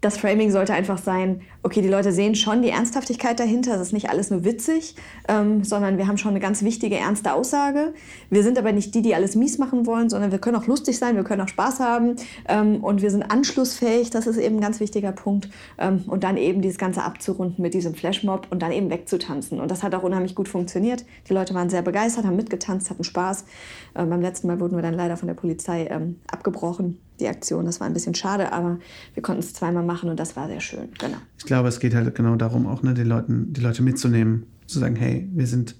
[0.00, 3.92] das Framing sollte einfach sein, okay, die Leute sehen schon die Ernsthaftigkeit dahinter, es ist
[3.92, 4.94] nicht alles nur witzig,
[5.26, 7.94] ähm, sondern wir haben schon eine ganz wichtige, ernste Aussage.
[8.30, 10.98] Wir sind aber nicht die, die alles mies machen wollen, sondern wir können auch lustig
[10.98, 12.14] sein, wir können auch Spaß haben
[12.48, 15.48] ähm, und wir sind anschlussfähig, das ist eben ein ganz wichtiger Punkt.
[15.78, 19.60] Ähm, und dann eben dieses Ganze abzurunden mit diesem Flashmob und dann eben wegzutanzen.
[19.60, 21.04] Und das hat auch unheimlich gut funktioniert.
[21.28, 23.46] Die Leute waren sehr begeistert, haben mitgetanzt, hatten Spaß.
[23.96, 27.64] Ähm, beim letzten Mal wurden wir dann leider von der Polizei ähm, abgebrochen die Aktion.
[27.64, 28.78] Das war ein bisschen schade, aber
[29.14, 30.88] wir konnten es zweimal machen und das war sehr schön.
[30.98, 31.18] Genau.
[31.38, 34.78] Ich glaube, es geht halt genau darum, auch ne, die, Leuten, die Leute mitzunehmen, zu
[34.78, 35.76] sagen, hey, wir sind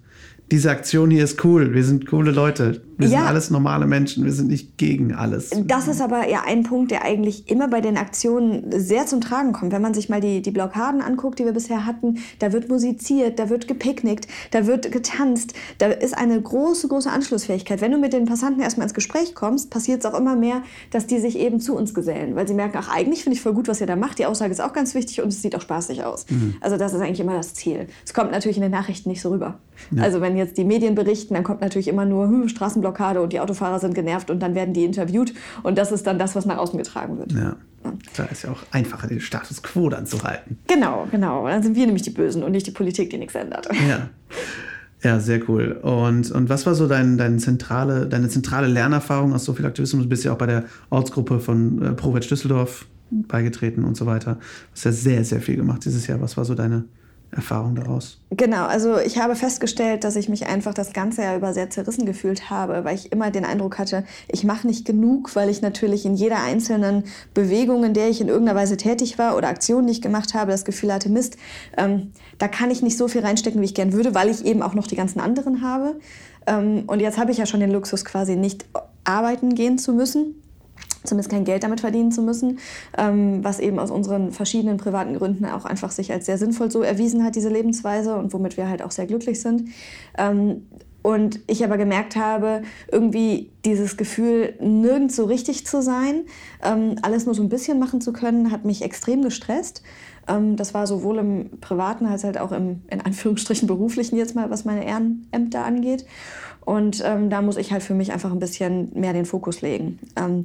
[0.51, 3.18] diese Aktion hier ist cool, wir sind coole Leute, wir ja.
[3.18, 5.51] sind alles normale Menschen, wir sind nicht gegen alles.
[5.66, 9.53] Das ist aber ja ein Punkt, der eigentlich immer bei den Aktionen sehr zum Tragen
[9.53, 9.72] kommt.
[9.72, 13.38] Wenn man sich mal die, die Blockaden anguckt, die wir bisher hatten, da wird musiziert,
[13.38, 17.80] da wird gepicknickt, da wird getanzt, da ist eine große, große Anschlussfähigkeit.
[17.80, 21.07] Wenn du mit den Passanten erstmal ins Gespräch kommst, passiert es auch immer mehr, dass
[21.07, 23.68] die sich eben zu uns gesellen, weil sie merken, ach, eigentlich finde ich voll gut,
[23.68, 26.03] was ihr da macht, die Aussage ist auch ganz wichtig und es sieht auch spaßig
[26.03, 26.26] aus.
[26.28, 26.57] Mhm.
[26.61, 27.86] Also das ist eigentlich immer das Ziel.
[28.05, 29.59] Es kommt natürlich in den Nachrichten nicht so rüber.
[29.92, 30.03] Ja.
[30.03, 32.49] Also wenn jetzt die Medien berichten, dann kommt natürlich immer nur hm,
[32.89, 35.32] Straßenblockade und die Autofahrer sind genervt und dann werden die interviewt
[35.62, 37.32] und das ist dann das, was nach außen getragen wird.
[37.32, 37.57] Ja.
[38.16, 40.59] Da ist ja auch einfacher, den Status quo dann zu halten.
[40.66, 41.47] Genau, genau.
[41.47, 43.68] Dann sind wir nämlich die Bösen und nicht die Politik, die nichts ändert.
[43.89, 44.11] Ja.
[45.05, 45.78] Ja, sehr cool.
[45.80, 50.03] Und, und was war so dein, dein zentrale, deine zentrale Lernerfahrung aus so viel Aktivismus?
[50.03, 54.34] Du bist ja auch bei der Ortsgruppe von äh, ProWetsch Düsseldorf beigetreten und so weiter.
[54.34, 54.41] Du
[54.72, 56.20] hast ja sehr, sehr viel gemacht dieses Jahr.
[56.20, 56.84] Was war so deine
[57.30, 58.20] Erfahrung daraus?
[58.30, 62.06] Genau, also ich habe festgestellt, dass ich mich einfach das ganze Jahr über sehr zerrissen
[62.06, 66.06] gefühlt habe, weil ich immer den Eindruck hatte, ich mache nicht genug, weil ich natürlich
[66.06, 67.04] in jeder einzelnen
[67.34, 70.64] Bewegung, in der ich in irgendeiner Weise tätig war oder Aktion, ich gemacht habe, das
[70.64, 71.36] Gefühl hatte, Mist,
[71.76, 74.62] ähm, da kann ich nicht so viel reinstecken, wie ich gern würde, weil ich eben
[74.62, 76.00] auch noch die ganzen anderen habe.
[76.46, 78.64] Ähm, und jetzt habe ich ja schon den Luxus, quasi nicht
[79.04, 80.34] arbeiten gehen zu müssen
[81.09, 82.59] zumindest kein Geld damit verdienen zu müssen,
[82.96, 86.82] ähm, was eben aus unseren verschiedenen privaten Gründen auch einfach sich als sehr sinnvoll so
[86.82, 89.68] erwiesen hat, diese Lebensweise und womit wir halt auch sehr glücklich sind.
[90.16, 90.62] Ähm,
[91.02, 96.22] und ich aber gemerkt habe, irgendwie dieses Gefühl, nirgends so richtig zu sein,
[96.62, 99.82] ähm, alles nur so ein bisschen machen zu können, hat mich extrem gestresst.
[100.28, 104.50] Ähm, das war sowohl im Privaten als halt auch im, in Anführungsstrichen, beruflichen jetzt mal,
[104.50, 106.04] was meine Ehrenämter angeht.
[106.64, 109.98] Und ähm, da muss ich halt für mich einfach ein bisschen mehr den Fokus legen.
[110.16, 110.42] Ähm,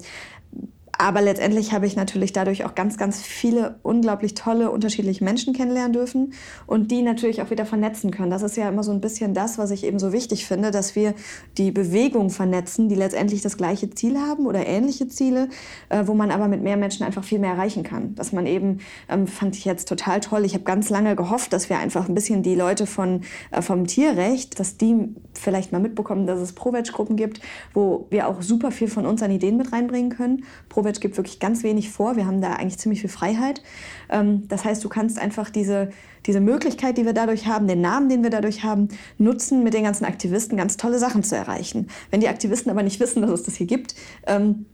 [0.97, 5.91] aber letztendlich habe ich natürlich dadurch auch ganz, ganz viele unglaublich tolle, unterschiedliche Menschen kennenlernen
[5.91, 6.33] dürfen
[6.67, 8.29] und die natürlich auch wieder vernetzen können.
[8.29, 10.95] Das ist ja immer so ein bisschen das, was ich eben so wichtig finde, dass
[10.95, 11.15] wir
[11.57, 15.49] die Bewegung vernetzen, die letztendlich das gleiche Ziel haben oder ähnliche Ziele,
[15.89, 18.13] äh, wo man aber mit mehr Menschen einfach viel mehr erreichen kann.
[18.13, 18.79] Dass man eben,
[19.09, 22.13] ähm, fand ich jetzt total toll, ich habe ganz lange gehofft, dass wir einfach ein
[22.13, 27.15] bisschen die Leute von, äh, vom Tierrecht, dass die vielleicht mal mitbekommen, dass es Pro-Veg-Gruppen
[27.15, 27.41] gibt,
[27.73, 30.45] wo wir auch super viel von uns an Ideen mit reinbringen können.
[30.69, 32.17] Pro Provetsch gibt wirklich ganz wenig vor.
[32.17, 33.61] Wir haben da eigentlich ziemlich viel Freiheit.
[34.09, 35.89] Ähm, das heißt, du kannst einfach diese,
[36.25, 39.83] diese Möglichkeit, die wir dadurch haben, den Namen, den wir dadurch haben, nutzen, mit den
[39.83, 41.87] ganzen Aktivisten ganz tolle Sachen zu erreichen.
[42.11, 43.95] Wenn die Aktivisten aber nicht wissen, dass es das hier gibt,
[44.27, 44.65] ähm,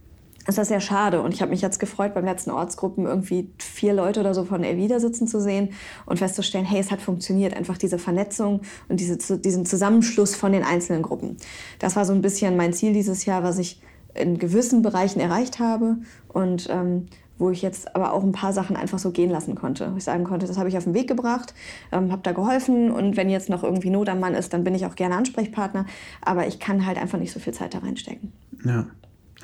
[0.48, 1.22] ist das sehr schade.
[1.22, 4.64] Und ich habe mich jetzt gefreut, beim letzten Ortsgruppen irgendwie vier Leute oder so von
[4.64, 5.70] Elvida sitzen zu sehen
[6.08, 7.56] und festzustellen, hey, es hat funktioniert.
[7.56, 11.38] Einfach diese Vernetzung und diese, diesen Zusammenschluss von den einzelnen Gruppen.
[11.78, 13.80] Das war so ein bisschen mein Ziel dieses Jahr, was ich
[14.20, 15.98] in gewissen Bereichen erreicht habe
[16.28, 17.08] und ähm,
[17.40, 19.94] wo ich jetzt aber auch ein paar Sachen einfach so gehen lassen konnte.
[19.94, 21.54] Wo ich sagen konnte, das habe ich auf den Weg gebracht,
[21.92, 24.76] ähm, habe da geholfen und wenn jetzt noch irgendwie Not am Mann ist, dann bin
[24.76, 25.86] ich auch gerne Ansprechpartner,
[26.22, 28.34] aber ich kann halt einfach nicht so viel Zeit da reinstecken.
[28.66, 28.88] Ja,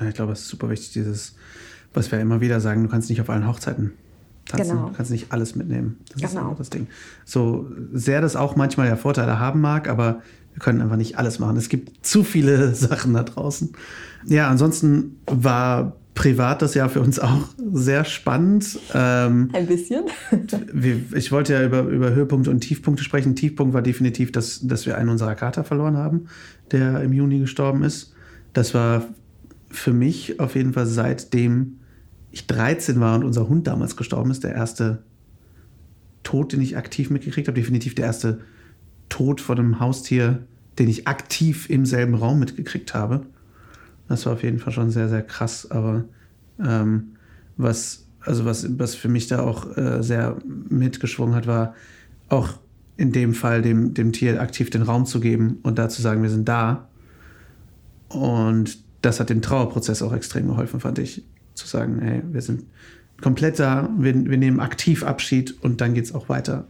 [0.06, 1.36] ich glaube, es ist super wichtig, dieses,
[1.94, 3.92] was wir immer wieder sagen, du kannst nicht auf allen Hochzeiten
[4.44, 4.88] tanzen, genau.
[4.88, 5.98] du kannst nicht alles mitnehmen.
[6.12, 6.42] Das genau.
[6.42, 6.86] ist auch das Ding.
[7.24, 10.20] So sehr das auch manchmal ja Vorteile haben mag, aber
[10.52, 11.56] wir können einfach nicht alles machen.
[11.56, 13.72] Es gibt zu viele Sachen da draußen.
[14.28, 18.78] Ja, ansonsten war privat das Jahr für uns auch sehr spannend.
[18.94, 20.04] Ähm, Ein bisschen.
[21.14, 23.36] ich wollte ja über, über Höhepunkte und Tiefpunkte sprechen.
[23.36, 26.26] Tiefpunkt war definitiv, dass, dass wir einen unserer Kater verloren haben,
[26.72, 28.14] der im Juni gestorben ist.
[28.54, 29.06] Das war
[29.70, 31.80] für mich auf jeden Fall seitdem
[32.32, 35.02] ich 13 war und unser Hund damals gestorben ist, der erste
[36.22, 37.58] Tod, den ich aktiv mitgekriegt habe.
[37.58, 38.40] Definitiv der erste
[39.08, 40.40] Tod von einem Haustier,
[40.78, 43.26] den ich aktiv im selben Raum mitgekriegt habe.
[44.08, 45.70] Das war auf jeden Fall schon sehr, sehr krass.
[45.70, 46.04] Aber
[46.64, 47.16] ähm,
[47.56, 50.36] was, also was, was für mich da auch äh, sehr
[50.68, 51.74] mitgeschwungen hat, war
[52.28, 52.58] auch
[52.96, 56.22] in dem Fall dem, dem Tier aktiv den Raum zu geben und da zu sagen,
[56.22, 56.88] wir sind da.
[58.08, 61.24] Und das hat dem Trauerprozess auch extrem geholfen, fand ich.
[61.54, 62.64] Zu sagen, hey, wir sind
[63.20, 66.66] komplett da, wir, wir nehmen aktiv Abschied und dann geht es auch weiter.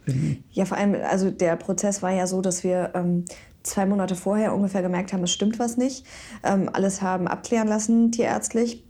[0.53, 3.25] Ja, vor allem, also der Prozess war ja so, dass wir ähm,
[3.67, 6.07] zwei Monate vorher ungefähr gemerkt haben, es stimmt was nicht.
[6.43, 8.86] Ähm, alles haben abklären lassen, tierärztlich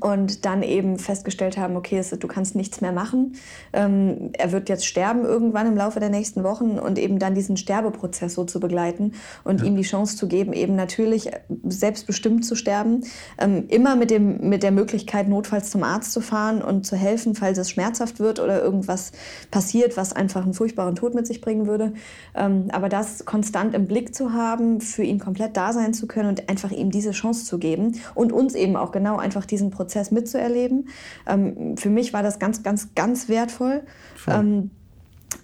[0.00, 3.34] und dann eben festgestellt haben, okay, du kannst nichts mehr machen.
[3.72, 7.56] Ähm, er wird jetzt sterben irgendwann im Laufe der nächsten Wochen und eben dann diesen
[7.56, 9.12] Sterbeprozess so zu begleiten
[9.44, 9.66] und ja.
[9.66, 11.30] ihm die Chance zu geben, eben natürlich
[11.64, 13.04] selbstbestimmt zu sterben.
[13.38, 17.34] Ähm, immer mit, dem, mit der Möglichkeit, notfalls zum Arzt zu fahren und zu helfen,
[17.34, 19.12] falls es schmerzhaft wird oder irgendwas
[19.50, 21.92] passiert, was einfach einen furchtbaren Tod mit sich bringen würde.
[22.34, 26.30] Ähm, aber das konstant im Blick zu haben, für ihn komplett da sein zu können
[26.30, 30.10] und einfach ihm diese Chance zu geben und uns eben auch genau einfach diesen Prozess
[30.10, 30.88] mitzuerleben.
[31.26, 33.82] Ähm, für mich war das ganz, ganz, ganz wertvoll.
[34.26, 34.70] Ähm,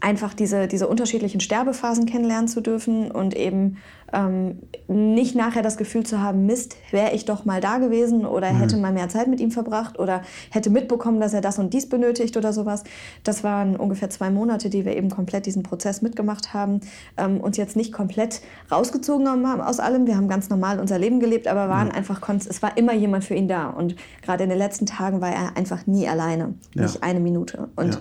[0.00, 3.78] einfach diese, diese unterschiedlichen Sterbephasen kennenlernen zu dürfen und eben
[4.12, 8.52] ähm, nicht nachher das Gefühl zu haben, Mist, wäre ich doch mal da gewesen oder
[8.52, 8.58] mhm.
[8.58, 11.88] hätte mal mehr Zeit mit ihm verbracht oder hätte mitbekommen, dass er das und dies
[11.88, 12.84] benötigt oder sowas.
[13.24, 16.80] Das waren ungefähr zwei Monate, die wir eben komplett diesen Prozess mitgemacht haben,
[17.16, 18.40] ähm, uns jetzt nicht komplett
[18.70, 20.06] rausgezogen haben aus allem.
[20.06, 21.94] Wir haben ganz normal unser Leben gelebt, aber waren mhm.
[21.94, 25.30] einfach, es war immer jemand für ihn da und gerade in den letzten Tagen war
[25.30, 26.82] er einfach nie alleine, ja.
[26.82, 27.68] nicht eine Minute.
[27.76, 27.94] Und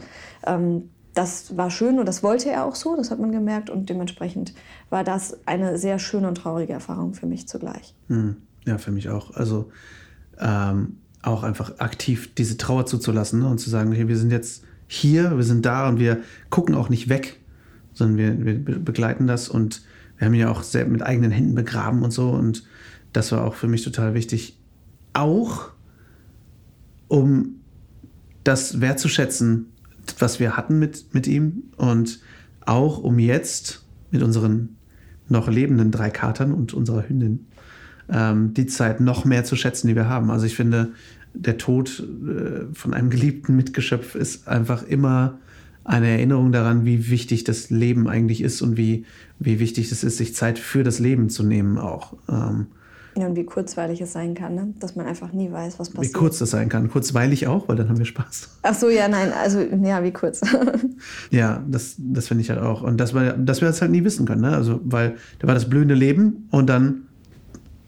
[0.45, 0.55] ja.
[0.55, 0.89] ähm,
[1.20, 4.53] das war schön und das wollte er auch so, das hat man gemerkt und dementsprechend
[4.89, 7.93] war das eine sehr schöne und traurige Erfahrung für mich zugleich.
[8.07, 8.38] Hm.
[8.65, 9.36] Ja, für mich auch.
[9.36, 9.70] Also
[10.39, 13.49] ähm, auch einfach aktiv diese Trauer zuzulassen ne?
[13.49, 16.88] und zu sagen, okay, wir sind jetzt hier, wir sind da und wir gucken auch
[16.88, 17.41] nicht weg,
[17.93, 19.82] sondern wir, wir begleiten das und
[20.17, 22.63] wir haben ihn ja auch selbst mit eigenen Händen begraben und so und
[23.11, 24.57] das war auch für mich total wichtig,
[25.11, 25.72] auch
[27.09, 27.55] um
[28.45, 29.65] das wertzuschätzen,
[30.20, 32.20] was wir hatten mit, mit ihm und
[32.66, 34.78] auch um jetzt mit unseren
[35.28, 37.47] noch lebenden drei Katern und unserer Hündin
[38.12, 40.32] ähm, die Zeit noch mehr zu schätzen, die wir haben.
[40.32, 40.89] Also ich finde,
[41.34, 45.38] der Tod äh, von einem geliebten Mitgeschöpf ist einfach immer
[45.84, 49.05] eine Erinnerung daran, wie wichtig das Leben eigentlich ist und wie,
[49.39, 52.14] wie wichtig es ist, sich Zeit für das Leben zu nehmen auch.
[52.28, 52.68] Ähm,
[53.20, 54.74] ja, und wie kurzweilig es sein kann, ne?
[54.80, 56.13] dass man einfach nie weiß, was passiert.
[56.13, 56.89] Wie kurz das sein kann.
[56.89, 58.49] Kurzweilig auch, weil dann haben wir Spaß.
[58.61, 60.41] Ach so, ja, nein, also ja, wie kurz.
[61.32, 62.82] ja, das, das finde ich halt auch.
[62.82, 64.41] Und dass wir, dass wir das halt nie wissen können.
[64.41, 64.55] Ne?
[64.55, 67.07] Also, weil da war das blühende Leben und dann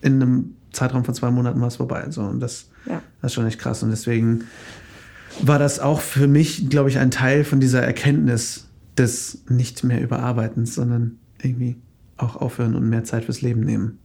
[0.02, 2.06] in einem Zeitraum von zwei Monaten war es vorbei.
[2.10, 3.02] So, und das, ja.
[3.22, 3.84] das ist schon echt krass.
[3.84, 4.46] Und deswegen
[5.42, 8.68] war das auch für mich, glaube ich, ein Teil von dieser Erkenntnis
[8.98, 11.78] des nicht mehr Überarbeitens, sondern irgendwie
[12.18, 14.00] auch aufhören und mehr Zeit fürs Leben nehmen.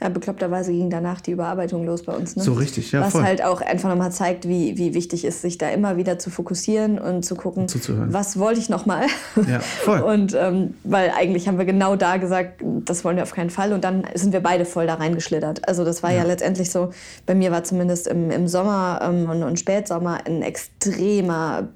[0.00, 2.36] Ja, bekloppterweise ging danach die Überarbeitung los bei uns.
[2.36, 2.42] Ne?
[2.42, 3.00] So richtig, ja.
[3.00, 3.24] Was voll.
[3.24, 6.98] halt auch einfach nochmal zeigt, wie, wie wichtig ist, sich da immer wieder zu fokussieren
[6.98, 9.06] und zu gucken, und was wollte ich nochmal.
[9.48, 10.00] Ja, voll.
[10.00, 13.72] und ähm, weil eigentlich haben wir genau da gesagt, das wollen wir auf keinen Fall.
[13.72, 15.66] Und dann sind wir beide voll da reingeschlittert.
[15.66, 16.90] Also das war ja, ja letztendlich so,
[17.26, 21.68] bei mir war zumindest im, im Sommer ähm, und, und, Spätsommer ein extremer,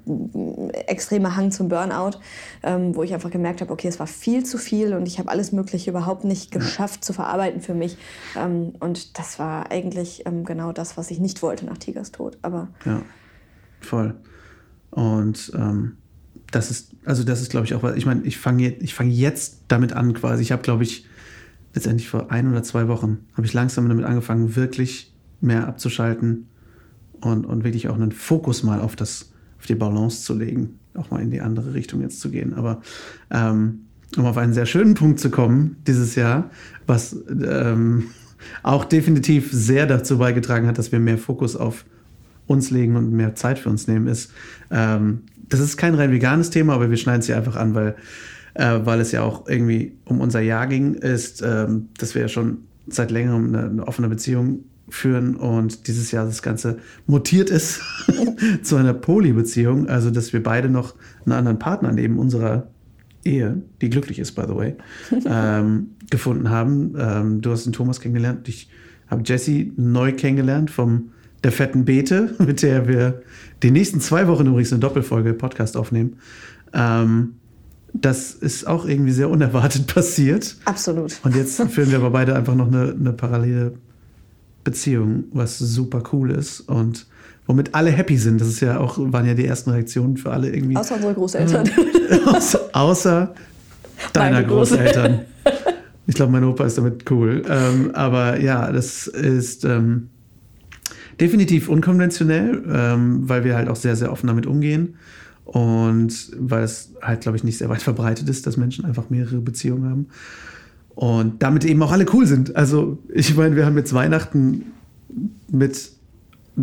[0.87, 2.19] extremer Hang zum Burnout,
[2.63, 5.29] ähm, wo ich einfach gemerkt habe, okay, es war viel zu viel und ich habe
[5.29, 7.97] alles Mögliche überhaupt nicht geschafft zu verarbeiten für mich mich.
[8.35, 12.37] Ähm, und das war eigentlich ähm, genau das, was ich nicht wollte nach Tigers Tod.
[12.41, 13.01] Aber ja,
[13.81, 14.15] voll.
[14.91, 15.97] Und ähm,
[16.51, 17.95] das ist, also das ist, glaube ich, auch was.
[17.95, 20.41] Ich meine, ich fange ich fang jetzt damit an, quasi.
[20.41, 21.05] Ich habe, glaube ich,
[21.73, 26.47] letztendlich vor ein oder zwei Wochen habe ich langsam damit angefangen, wirklich mehr abzuschalten
[27.21, 31.11] und, und wirklich auch einen Fokus mal auf das, auf die Balance zu legen, auch
[31.11, 32.53] mal in die andere Richtung jetzt zu gehen.
[32.53, 32.81] Aber
[33.31, 33.85] ähm,
[34.17, 36.49] um auf einen sehr schönen Punkt zu kommen dieses Jahr,
[36.87, 38.05] was ähm,
[38.63, 41.85] auch definitiv sehr dazu beigetragen hat, dass wir mehr Fokus auf
[42.47, 44.31] uns legen und mehr Zeit für uns nehmen, ist,
[44.71, 47.95] ähm, das ist kein rein veganes Thema, aber wir schneiden es hier einfach an, weil,
[48.53, 52.27] äh, weil es ja auch irgendwie um unser Jahr ging, ist, ähm, dass wir ja
[52.27, 57.81] schon seit längerem eine, eine offene Beziehung führen und dieses Jahr das Ganze mutiert ist
[58.63, 60.95] zu einer Poly-Beziehung, also dass wir beide noch
[61.25, 62.67] einen anderen Partner neben unserer
[63.23, 64.75] Ehe, die glücklich ist, by the way,
[65.25, 66.95] ähm, gefunden haben.
[66.97, 68.47] Ähm, du hast den Thomas kennengelernt.
[68.47, 68.69] Ich
[69.07, 71.11] habe Jessie neu kennengelernt vom
[71.43, 73.21] der fetten Beete, mit der wir
[73.63, 76.17] die nächsten zwei Wochen übrigens eine Doppelfolge Podcast aufnehmen.
[76.73, 77.35] Ähm,
[77.93, 80.57] das ist auch irgendwie sehr unerwartet passiert.
[80.65, 81.19] Absolut.
[81.23, 83.73] Und jetzt führen wir aber beide einfach noch eine, eine parallele
[84.63, 86.61] Beziehung, was super cool ist.
[86.61, 87.07] Und
[87.49, 88.39] womit alle happy sind.
[88.39, 90.77] Das ist ja auch, waren ja die ersten Reaktionen für alle irgendwie.
[90.77, 91.67] Außer unsere Großeltern.
[92.27, 93.33] außer, außer
[94.13, 95.21] deiner Großeltern.
[96.05, 97.41] Ich glaube, mein Opa ist damit cool.
[97.49, 100.09] Ähm, aber ja, das ist ähm,
[101.19, 104.97] definitiv unkonventionell, ähm, weil wir halt auch sehr, sehr offen damit umgehen.
[105.43, 109.41] Und weil es halt, glaube ich, nicht sehr weit verbreitet ist, dass Menschen einfach mehrere
[109.41, 110.07] Beziehungen haben.
[110.93, 112.55] Und damit eben auch alle cool sind.
[112.55, 114.65] Also, ich meine, wir haben jetzt Weihnachten
[115.51, 115.98] mit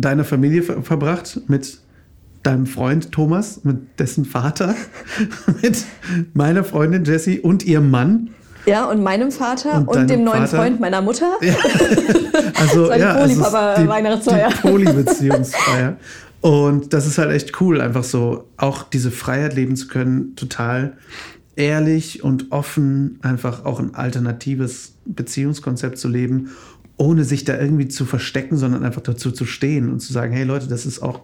[0.01, 1.79] deiner Familie ver verbracht, mit
[2.43, 4.75] deinem Freund Thomas, mit dessen Vater,
[5.61, 5.83] mit
[6.33, 8.29] meiner Freundin Jessie und ihrem Mann.
[8.65, 10.57] Ja, und meinem Vater und, und dem neuen Vater.
[10.57, 11.33] Freund meiner Mutter.
[11.41, 11.55] Ja.
[12.59, 14.49] Also, ja, Poly-Papa-Weihnachtsfeier.
[14.49, 15.97] Die Poly-Beziehungsfeier.
[16.41, 20.97] Und das ist halt echt cool, einfach so auch diese Freiheit leben zu können, total
[21.55, 26.51] ehrlich und offen, einfach auch ein alternatives Beziehungskonzept zu leben
[26.97, 30.43] ohne sich da irgendwie zu verstecken, sondern einfach dazu zu stehen und zu sagen, hey
[30.43, 31.21] Leute, das ist auch,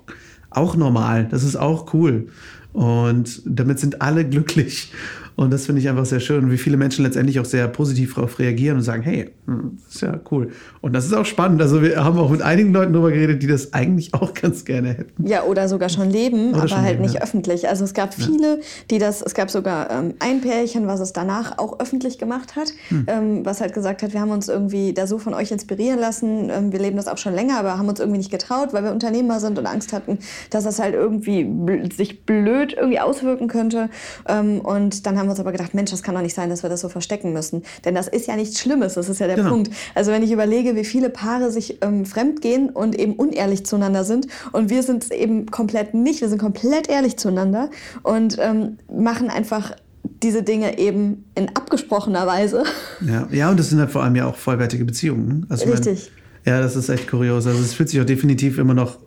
[0.49, 2.27] auch normal, das ist auch cool.
[2.73, 4.91] Und damit sind alle glücklich.
[5.35, 8.39] Und das finde ich einfach sehr schön, wie viele Menschen letztendlich auch sehr positiv darauf
[8.39, 10.49] reagieren und sagen, hey, hm, das ist ja cool.
[10.81, 11.61] Und das ist auch spannend.
[11.61, 14.89] Also wir haben auch mit einigen Leuten darüber geredet, die das eigentlich auch ganz gerne
[14.89, 15.27] hätten.
[15.27, 17.21] Ja, oder sogar schon leben, Oder aber schon halt leben, nicht ja.
[17.21, 17.67] öffentlich.
[17.67, 18.59] Also es gab viele,
[18.91, 22.73] die das, es gab sogar ähm, ein Pärchen, was es danach auch öffentlich gemacht hat,
[22.89, 23.05] Hm.
[23.07, 26.49] ähm, was halt gesagt hat, wir haben uns irgendwie da so von euch inspirieren lassen,
[26.49, 28.91] ähm, wir leben das auch schon länger, aber haben uns irgendwie nicht getraut, weil wir
[28.91, 30.19] Unternehmer sind und Angst hatten,
[30.49, 33.89] dass das halt irgendwie bl sich blöd irgendwie auswirken könnte.
[34.27, 36.63] Ähm, und dann haben wir uns aber gedacht, Mensch, das kann doch nicht sein, dass
[36.63, 37.63] wir das so verstecken müssen.
[37.85, 39.49] Denn das ist ja nichts Schlimmes, das ist ja der Genau.
[39.49, 39.71] Punkt.
[39.95, 44.27] Also wenn ich überlege, wie viele Paare sich ähm, fremdgehen und eben unehrlich zueinander sind
[44.51, 47.69] und wir sind es eben komplett nicht, wir sind komplett ehrlich zueinander
[48.03, 49.71] und ähm, machen einfach
[50.21, 52.63] diese Dinge eben in abgesprochener Weise.
[53.01, 55.45] Ja, ja und das sind halt vor allem ja auch vollwertige Beziehungen.
[55.49, 56.11] Also ich mein, Richtig.
[56.45, 57.45] ja, das ist echt kurios.
[57.47, 58.97] Also es fühlt sich auch definitiv immer noch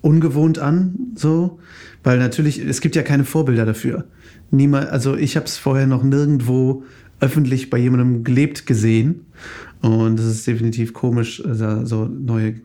[0.00, 1.58] ungewohnt an, so,
[2.02, 4.04] weil natürlich, es gibt ja keine Vorbilder dafür.
[4.52, 6.84] Niemand, also ich habe es vorher noch nirgendwo
[7.20, 9.26] öffentlich bei jemandem gelebt gesehen.
[9.80, 12.56] Und es ist definitiv komisch, also so neue,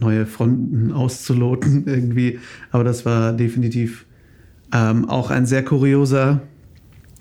[0.00, 2.38] neue Fronten auszuloten irgendwie.
[2.70, 4.06] Aber das war definitiv
[4.72, 6.40] ähm, auch ein sehr kurioser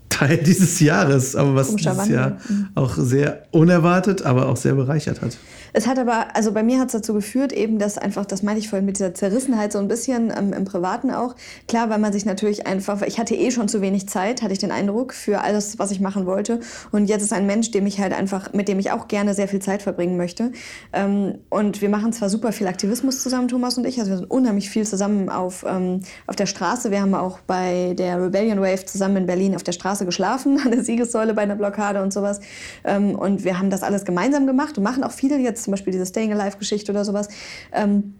[0.09, 2.15] Teil dieses Jahres, aber was Komischer dieses Wandel.
[2.15, 2.37] Jahr
[2.75, 5.37] auch sehr unerwartet, aber auch sehr bereichert hat.
[5.73, 8.59] Es hat aber, also bei mir hat es dazu geführt, eben, dass einfach, das meine
[8.59, 11.35] ich vorhin mit dieser Zerrissenheit so ein bisschen ähm, im Privaten auch.
[11.67, 14.59] Klar, weil man sich natürlich einfach, ich hatte eh schon zu wenig Zeit, hatte ich
[14.59, 16.59] den Eindruck, für alles, was ich machen wollte.
[16.91, 19.47] Und jetzt ist ein Mensch, dem ich halt einfach, mit dem ich auch gerne sehr
[19.47, 20.51] viel Zeit verbringen möchte.
[20.93, 24.31] Ähm, und wir machen zwar super viel Aktivismus zusammen, Thomas und ich, also wir sind
[24.31, 26.91] unheimlich viel zusammen auf, ähm, auf der Straße.
[26.91, 30.71] Wir haben auch bei der Rebellion Wave zusammen in Berlin auf der Straße geschlafen, an
[30.71, 32.39] der Siegessäule bei einer Blockade und sowas.
[32.83, 35.93] Ähm, und wir haben das alles gemeinsam gemacht und machen auch viele jetzt zum Beispiel
[35.93, 37.27] diese Staying Alive-Geschichte oder sowas.
[37.71, 38.13] Ähm,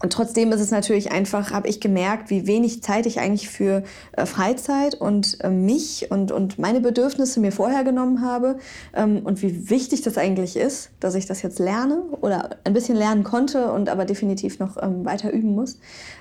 [0.00, 3.82] und trotzdem ist es natürlich einfach, habe ich gemerkt, wie wenig Zeit ich eigentlich für
[4.12, 8.58] äh, Freizeit und äh, mich und, und meine Bedürfnisse mir vorher genommen habe
[8.94, 12.96] ähm, und wie wichtig das eigentlich ist, dass ich das jetzt lerne oder ein bisschen
[12.96, 15.80] lernen konnte und aber definitiv noch ähm, weiter üben muss.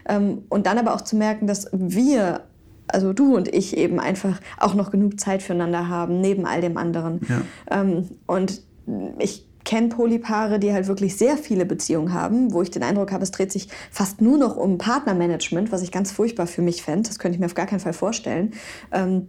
[0.09, 2.41] Ähm, und dann aber auch zu merken, dass wir
[2.87, 6.77] also du und ich eben einfach auch noch genug Zeit füreinander haben, neben all dem
[6.77, 7.19] anderen.
[7.27, 7.41] Ja.
[7.81, 8.61] Ähm, und
[9.19, 13.23] ich kenne Polypaare, die halt wirklich sehr viele Beziehungen haben, wo ich den Eindruck habe,
[13.23, 17.09] es dreht sich fast nur noch um Partnermanagement, was ich ganz furchtbar für mich fände.
[17.09, 18.53] Das könnte ich mir auf gar keinen Fall vorstellen.
[18.93, 19.27] Ähm,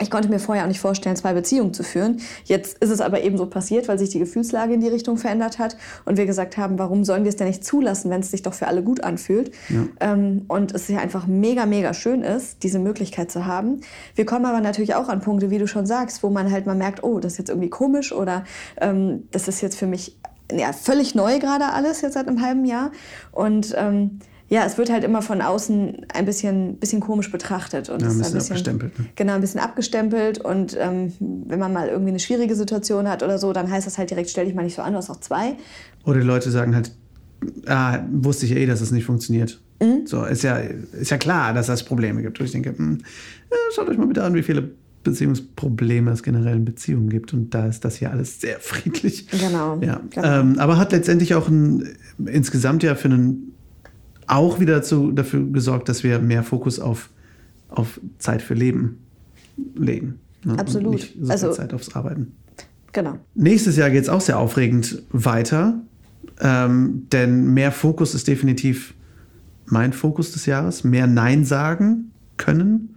[0.00, 2.20] ich konnte mir vorher auch nicht vorstellen, zwei Beziehungen zu führen.
[2.44, 5.58] Jetzt ist es aber eben so passiert, weil sich die Gefühlslage in die Richtung verändert
[5.58, 8.42] hat und wir gesagt haben, warum sollen wir es denn nicht zulassen, wenn es sich
[8.42, 9.52] doch für alle gut anfühlt?
[10.00, 13.80] Ähm, und es ja einfach mega, mega schön ist, diese Möglichkeit zu haben.
[14.14, 16.76] Wir kommen aber natürlich auch an Punkte, wie du schon sagst, wo man halt mal
[16.76, 18.44] merkt, oh, das ist jetzt irgendwie komisch oder
[18.80, 20.16] ähm, das ist jetzt für mich
[20.52, 22.92] ja, völlig neu gerade alles, jetzt seit einem halben Jahr.
[23.32, 27.88] Und ähm, ja, es wird halt immer von außen ein bisschen, bisschen komisch betrachtet.
[27.90, 29.06] Und Ja, ein ist bisschen abgestempelt, ne?
[29.16, 30.38] Genau, ein bisschen abgestempelt.
[30.38, 33.98] Und ähm, wenn man mal irgendwie eine schwierige Situation hat oder so, dann heißt das
[33.98, 35.56] halt direkt, stell dich mal nicht so an, du hast auch zwei.
[36.04, 36.92] Oder die Leute sagen halt,
[37.66, 39.60] ah, wusste ich eh, dass es nicht funktioniert.
[39.82, 40.06] Mhm.
[40.06, 42.38] So, ist ja, ist ja klar, dass es Probleme gibt.
[42.38, 42.98] Und ich denke, hm,
[43.50, 44.70] ja, schaut euch mal bitte an, wie viele
[45.02, 47.32] Beziehungsprobleme es generell in Beziehungen gibt.
[47.32, 49.28] Und da ist das hier alles sehr friedlich.
[49.28, 50.00] Genau, Ja.
[50.10, 50.40] genau.
[50.40, 53.52] Ähm, aber hat letztendlich auch ein, insgesamt ja für einen
[54.26, 57.10] auch wieder dazu, dafür gesorgt, dass wir mehr Fokus auf,
[57.68, 58.98] auf Zeit für Leben
[59.74, 60.20] legen.
[60.44, 60.58] Ne?
[60.58, 60.86] Absolut.
[60.86, 62.32] Und nicht so viel Also- Zeit aufs Arbeiten.
[62.92, 63.18] Genau.
[63.34, 65.80] Nächstes Jahr geht es auch sehr aufregend weiter,
[66.40, 68.94] ähm, denn mehr Fokus ist definitiv
[69.66, 70.82] mein Fokus des Jahres.
[70.82, 72.94] Mehr Nein sagen können.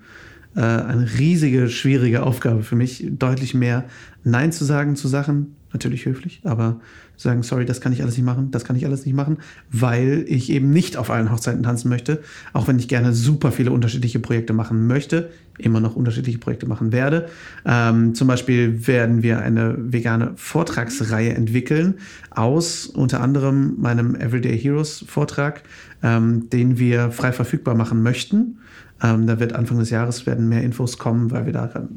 [0.56, 3.86] Äh, eine riesige, schwierige Aufgabe für mich, deutlich mehr
[4.24, 5.56] Nein zu sagen zu Sachen.
[5.74, 6.80] Natürlich höflich, aber zu
[7.22, 9.38] sagen, sorry, das kann ich alles nicht machen, das kann ich alles nicht machen,
[9.72, 12.22] weil ich eben nicht auf allen Hochzeiten tanzen möchte,
[12.54, 16.94] auch wenn ich gerne super viele unterschiedliche Projekte machen möchte, immer noch unterschiedliche Projekte machen
[16.94, 17.28] werde.
[17.66, 21.96] Ähm, zum Beispiel werden wir eine vegane Vortragsreihe entwickeln
[22.30, 25.64] aus unter anderem meinem Everyday Heroes Vortrag,
[26.02, 28.60] ähm, den wir frei verfügbar machen möchten.
[29.02, 31.88] Ähm, da wird Anfang des Jahres werden mehr Infos kommen, weil wir da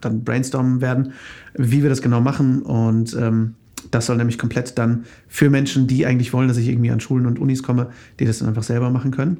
[0.00, 1.12] dann brainstormen werden,
[1.54, 2.62] wie wir das genau machen.
[2.62, 3.54] Und ähm,
[3.90, 7.26] das soll nämlich komplett dann für Menschen, die eigentlich wollen, dass ich irgendwie an Schulen
[7.26, 9.38] und Unis komme, die das dann einfach selber machen können.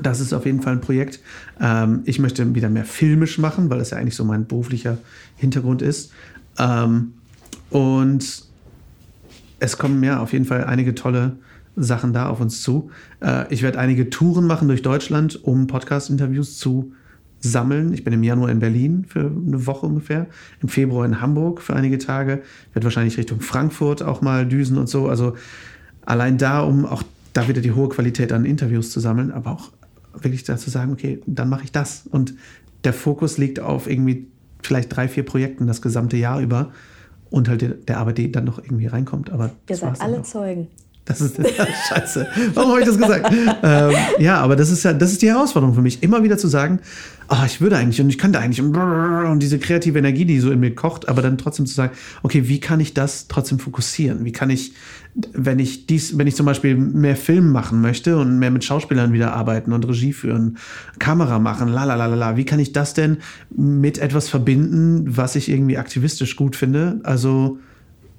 [0.00, 1.20] Das ist auf jeden Fall ein Projekt.
[1.60, 4.98] Ähm, ich möchte wieder mehr filmisch machen, weil das ja eigentlich so mein beruflicher
[5.36, 6.12] Hintergrund ist.
[6.58, 7.14] Ähm,
[7.70, 8.44] und
[9.60, 11.36] es kommen ja auf jeden Fall einige tolle
[11.76, 12.90] Sachen da auf uns zu.
[13.20, 16.92] Äh, ich werde einige Touren machen durch Deutschland, um Podcast-Interviews zu
[17.40, 17.92] sammeln.
[17.92, 20.26] Ich bin im Januar in Berlin für eine Woche ungefähr,
[20.60, 24.88] im Februar in Hamburg für einige Tage, werde wahrscheinlich Richtung Frankfurt auch mal düsen und
[24.88, 25.08] so.
[25.08, 25.34] Also
[26.04, 29.70] allein da, um auch da wieder die hohe Qualität an Interviews zu sammeln, aber auch
[30.14, 32.06] wirklich dazu sagen, okay, dann mache ich das.
[32.10, 32.34] Und
[32.84, 34.26] der Fokus liegt auf irgendwie
[34.62, 36.72] vielleicht drei, vier Projekten das gesamte Jahr über
[37.30, 39.30] und halt der, Arbeit, die dann noch irgendwie reinkommt.
[39.30, 40.22] Aber Ihr seid alle.
[40.22, 40.68] Zeugen.
[41.08, 41.40] Das ist
[41.88, 42.26] scheiße.
[42.52, 43.34] Warum habe ich das gesagt?
[43.62, 46.48] ähm, ja, aber das ist ja, das ist die Herausforderung für mich, immer wieder zu
[46.48, 46.80] sagen,
[47.28, 50.50] ah, ich würde eigentlich und ich könnte eigentlich und, und diese kreative Energie, die so
[50.50, 51.92] in mir kocht, aber dann trotzdem zu sagen,
[52.22, 54.24] okay, wie kann ich das trotzdem fokussieren?
[54.26, 54.74] Wie kann ich,
[55.32, 59.12] wenn ich dies, wenn ich zum Beispiel mehr Film machen möchte und mehr mit Schauspielern
[59.14, 60.58] wieder arbeiten und Regie führen,
[60.98, 63.16] Kamera machen, la la la la, wie kann ich das denn
[63.50, 67.00] mit etwas verbinden, was ich irgendwie aktivistisch gut finde?
[67.02, 67.58] Also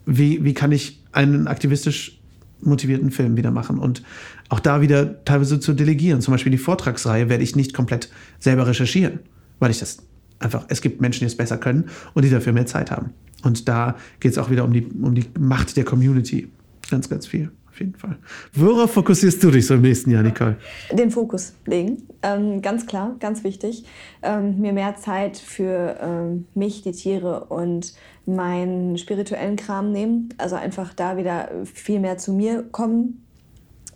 [0.08, 2.19] wie, wie kann ich einen aktivistisch
[2.62, 4.04] motivierten Film wieder machen und
[4.50, 6.22] auch da wieder teilweise zu delegieren.
[6.22, 9.20] Zum Beispiel die Vortragsreihe werde ich nicht komplett selber recherchieren,
[9.60, 10.00] weil ich das
[10.40, 13.12] einfach, es gibt Menschen, die es besser können und die dafür mehr Zeit haben.
[13.44, 16.50] Und da geht es auch wieder um die, um die Macht der Community.
[16.90, 18.18] Ganz, ganz viel, auf jeden Fall.
[18.54, 20.58] Worauf fokussierst du dich so im nächsten Jahr, Nicole?
[20.92, 23.86] Den Fokus legen, ähm, ganz klar, ganz wichtig.
[24.22, 27.94] Ähm, mir mehr Zeit für ähm, mich, die Tiere und
[28.36, 30.30] meinen spirituellen Kram nehmen.
[30.38, 33.26] Also einfach da wieder viel mehr zu mir kommen.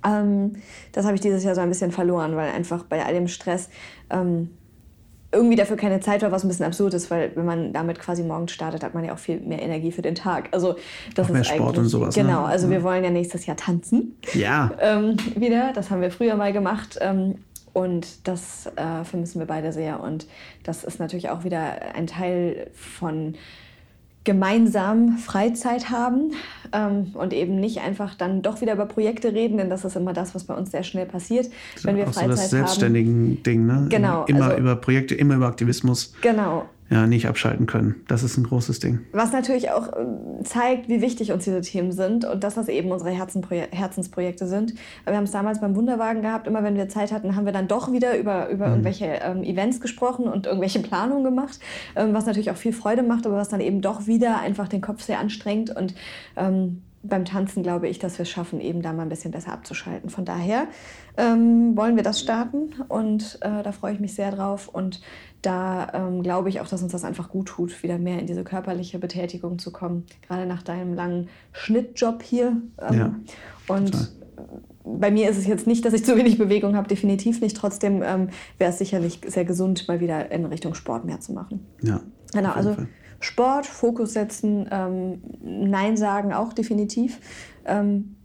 [0.06, 0.54] Ähm,
[0.92, 3.70] das habe ich dieses Jahr so ein bisschen verloren, weil einfach bei all dem Stress
[4.10, 4.50] ähm,
[5.32, 8.22] irgendwie dafür keine Zeit war, was ein bisschen absurd ist, weil wenn man damit quasi
[8.24, 10.50] morgens startet, hat man ja auch viel mehr Energie für den Tag.
[10.52, 10.76] Also
[11.16, 12.24] das Auch mehr ist Sport eigentlich und sowas, ne?
[12.24, 12.74] Genau, also Ja.
[12.74, 14.72] wir wollen ja nächstes Jahr tanzen Ja.
[14.80, 15.72] ähm, wieder.
[15.74, 17.00] Das haben wir früher mal gemacht.
[17.02, 17.36] Ähm,
[17.74, 20.00] und das äh, vermissen wir beide sehr.
[20.02, 20.28] Und
[20.64, 23.34] das ist natürlich auch wieder ein Teil von
[24.24, 26.32] gemeinsam Freizeit haben
[26.72, 30.14] ähm, und eben nicht einfach dann doch wieder über Projekte reden, denn das ist immer
[30.14, 31.50] das, was bei uns sehr schnell passiert,
[31.84, 32.50] wenn wir auch so Freizeit das haben.
[32.50, 33.88] selbstständigen Ding, ne?
[33.90, 36.14] Genau, Immer also- über Projekte, immer über Aktivismus.
[36.22, 36.66] Genau.
[36.94, 37.96] Ja, nicht abschalten können.
[38.08, 39.00] Das ist ein großes Ding.
[39.14, 42.92] Was natürlich auch ähm, zeigt, wie wichtig uns diese Themen sind und dass das eben
[42.92, 44.76] unsere Herzenproje Herzensprojekte sind.
[45.04, 47.68] Wir haben es damals beim Wunderwagen gehabt, immer wenn wir Zeit hatten, haben wir dann
[47.68, 51.60] doch wieder über, über irgendwelche ähm, Events gesprochen und irgendwelche Planungen gemacht,
[51.96, 54.82] ähm, was natürlich auch viel Freude macht, aber was dann eben doch wieder einfach den
[54.82, 55.96] Kopf sehr anstrengt und
[56.38, 59.52] ähm, beim Tanzen glaube ich, dass wir es schaffen, eben da mal ein bisschen besser
[59.52, 60.10] abzuschalten.
[60.10, 60.68] Von daher
[61.18, 64.70] ähm, wollen wir das starten und äh, da freue ich mich sehr drauf.
[64.70, 65.02] Und
[65.42, 68.46] da ähm, glaube ich auch, dass uns das einfach gut tut, wieder mehr in diese
[68.46, 70.06] körperliche Betätigung zu kommen.
[70.28, 72.58] Gerade nach deinem langen Schnittjob hier.
[72.82, 73.16] Ähm, Ja,
[73.68, 74.08] und total.
[74.86, 77.58] bei mir ist es jetzt nicht, dass ich zu wenig Bewegung habe, definitiv nicht.
[77.58, 81.68] Trotzdem ähm, wäre es sicherlich sehr gesund, mal wieder in Richtung Sport mehr zu machen.
[81.82, 82.00] Ja.
[82.32, 82.88] Genau, also Fall.
[83.24, 87.20] Sport, Fokus setzen, ähm, Nein sagen auch definitiv.
[87.66, 88.16] Ähm,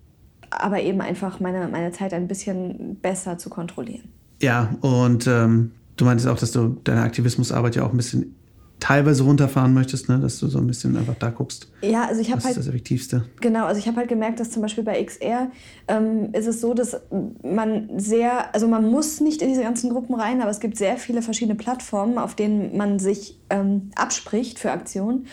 [0.50, 4.08] aber eben einfach meine, meine Zeit ein bisschen besser zu kontrollieren.
[4.40, 8.34] Ja, und ähm, du meintest auch, dass du deine Aktivismusarbeit ja auch ein bisschen
[8.80, 10.18] teilweise runterfahren möchtest, ne?
[10.18, 11.68] dass du so ein bisschen einfach da guckst.
[11.82, 13.24] Ja, also ich habe halt ist das Effektivste?
[13.40, 15.50] Genau, also ich habe halt gemerkt, dass zum Beispiel bei XR
[15.88, 17.00] ähm, ist es so, dass
[17.42, 20.96] man sehr, also man muss nicht in diese ganzen Gruppen rein, aber es gibt sehr
[20.96, 25.26] viele verschiedene Plattformen, auf denen man sich ähm, abspricht für Aktionen.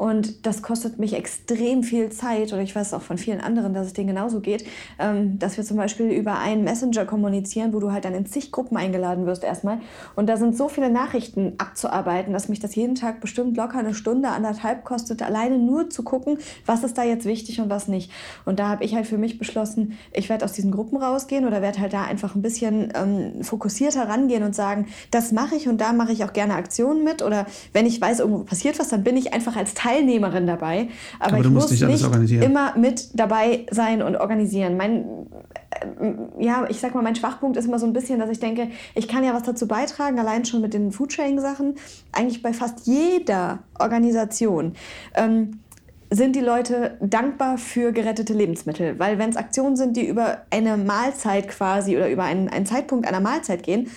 [0.00, 3.88] Und das kostet mich extrem viel Zeit, oder ich weiß auch von vielen anderen, dass
[3.88, 4.64] es denen genauso geht,
[4.98, 8.50] ähm, dass wir zum Beispiel über einen Messenger kommunizieren, wo du halt dann in zig
[8.50, 9.80] Gruppen eingeladen wirst erstmal.
[10.16, 13.92] Und da sind so viele Nachrichten abzuarbeiten, dass mich das jeden Tag bestimmt locker eine
[13.92, 18.10] Stunde, anderthalb kostet, alleine nur zu gucken, was ist da jetzt wichtig und was nicht.
[18.46, 21.60] Und da habe ich halt für mich beschlossen, ich werde aus diesen Gruppen rausgehen oder
[21.60, 25.78] werde halt da einfach ein bisschen ähm, fokussierter rangehen und sagen, das mache ich und
[25.78, 27.20] da mache ich auch gerne Aktionen mit.
[27.20, 27.44] Oder
[27.74, 30.88] wenn ich weiß, irgendwo passiert was, dann bin ich einfach als Teilnehmerin dabei.
[31.18, 34.76] Aber, Aber ich muss nicht nicht immer mit dabei sein und organisieren.
[34.76, 35.04] Mein,
[35.70, 38.68] äh, ja, ich sag mal, mein Schwachpunkt ist immer so ein bisschen, dass ich denke,
[38.94, 41.74] ich kann ja was dazu beitragen, allein schon mit den Foodsharing-Sachen.
[42.12, 44.74] Eigentlich bei fast jeder Organisation.
[45.14, 45.60] Ähm,
[46.12, 48.98] sind die Leute dankbar für gerettete Lebensmittel.
[48.98, 53.06] Weil wenn es Aktionen sind, die über eine Mahlzeit quasi oder über einen, einen Zeitpunkt
[53.06, 53.88] einer Mahlzeit gehen,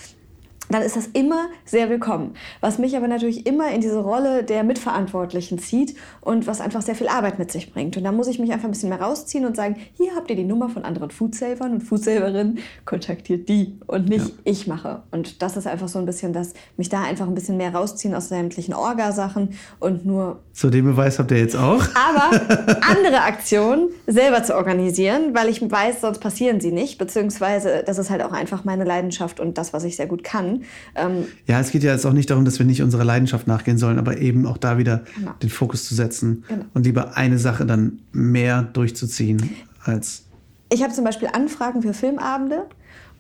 [0.74, 2.34] dann ist das immer sehr willkommen.
[2.60, 6.96] Was mich aber natürlich immer in diese Rolle der Mitverantwortlichen zieht und was einfach sehr
[6.96, 7.96] viel Arbeit mit sich bringt.
[7.96, 10.36] Und da muss ich mich einfach ein bisschen mehr rausziehen und sagen, hier habt ihr
[10.36, 15.04] die Nummer von anderen Foodsavern und Foodsaverinnen, kontaktiert die und nicht ich mache.
[15.12, 18.16] Und das ist einfach so ein bisschen das, mich da einfach ein bisschen mehr rausziehen
[18.16, 19.50] aus sämtlichen Orga-Sachen
[19.80, 21.84] und nur So, den Beweis habt ihr jetzt auch.
[21.94, 22.42] aber
[22.90, 28.10] andere Aktionen selber zu organisieren, weil ich weiß, sonst passieren sie nicht, beziehungsweise das ist
[28.10, 30.63] halt auch einfach meine Leidenschaft und das, was ich sehr gut kann.
[30.96, 33.78] Ähm, Ja, es geht ja jetzt auch nicht darum, dass wir nicht unserer Leidenschaft nachgehen
[33.78, 35.32] sollen, aber eben auch da wieder Genau.
[35.42, 36.66] den Fokus zu setzen Genau.
[36.74, 39.50] und lieber eine Sache dann mehr durchzuziehen
[39.84, 40.26] als.
[40.70, 42.66] ich habe zum Beispiel Anfragen für Filmabende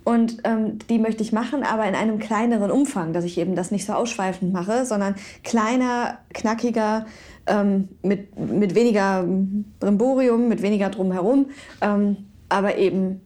[0.05, 3.71] und ähm, die möchte ich machen, aber in einem kleineren Umfang, dass ich eben das
[3.71, 7.05] nicht so ausschweifend mache, sondern kleiner, knackiger,
[7.47, 9.25] ähm, mit, mit weniger
[9.79, 11.47] Brimborium, mit weniger drumherum,
[11.81, 12.17] ähm,
[12.49, 13.21] aber eben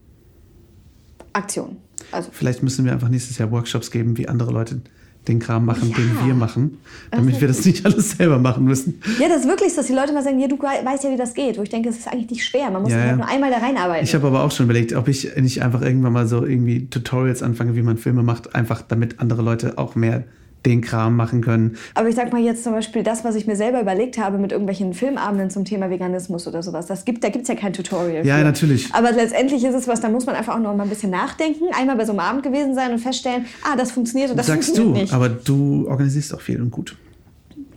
[1.34, 1.78] Aktion.
[2.12, 4.82] Also Vielleicht müssen wir einfach nächstes Jahr Workshops geben, wie andere Leute
[5.28, 5.98] den Kram machen, Ja.
[5.98, 6.78] den wir machen,
[7.12, 9.02] damit wir das nicht alles selber machen müssen.
[9.20, 11.18] Ja, das ist wirklich so, dass die Leute mal sagen, ja, du weißt ja, wie
[11.18, 11.58] das geht.
[11.58, 12.72] Wo ich denke, es ist eigentlich nicht schwer.
[12.72, 13.16] Man muss Ja, halt ja.
[13.18, 14.06] nur einmal da reinarbeiten.
[14.06, 17.44] Ich habe aber auch schon überlegt, ob ich nicht einfach irgendwann mal so irgendwie Tutorials
[17.44, 20.24] anfange, wie man Filme macht, einfach damit andere Leute auch mehr
[20.66, 21.78] den Kram machen können.
[21.94, 24.52] Aber ich sag mal jetzt zum Beispiel das, was ich mir selber überlegt habe mit
[24.52, 26.88] irgendwelchen Filmabenden zum Thema Veganismus oder sowas.
[26.88, 28.26] Das gibt, da gibt es ja kein Tutorial.
[28.26, 28.44] Ja, für.
[28.44, 28.94] natürlich.
[28.94, 31.66] Aber letztendlich ist es was, da muss man einfach auch noch mal ein bisschen nachdenken,
[31.78, 34.76] einmal bei so einem Abend gewesen sein und feststellen, ah, das funktioniert und das Sagst
[34.76, 35.14] funktioniert du, nicht.
[35.14, 36.96] aber du organisierst auch viel und gut.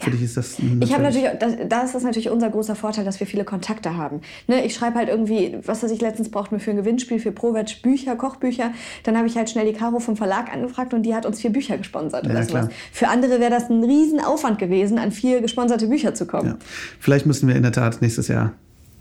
[0.00, 3.20] Für dich ist das Ich habe natürlich, das, das ist natürlich unser großer Vorteil, dass
[3.20, 4.22] wir viele Kontakte haben.
[4.46, 7.32] Ne, ich schreibe halt irgendwie, was weiß ich, letztens brauchten wir für ein Gewinnspiel für
[7.32, 8.72] ProVeg Bücher, Kochbücher.
[9.04, 11.50] Dann habe ich halt schnell die Caro vom Verlag angefragt und die hat uns vier
[11.50, 12.68] Bücher gesponsert Ja, oder sowas.
[12.68, 12.78] klar.
[12.92, 16.46] Für andere wäre das ein Riesenaufwand gewesen, an vier gesponserte Bücher zu kommen.
[16.48, 16.56] Ja.
[16.98, 18.52] Vielleicht müssen wir in der Tat nächstes Jahr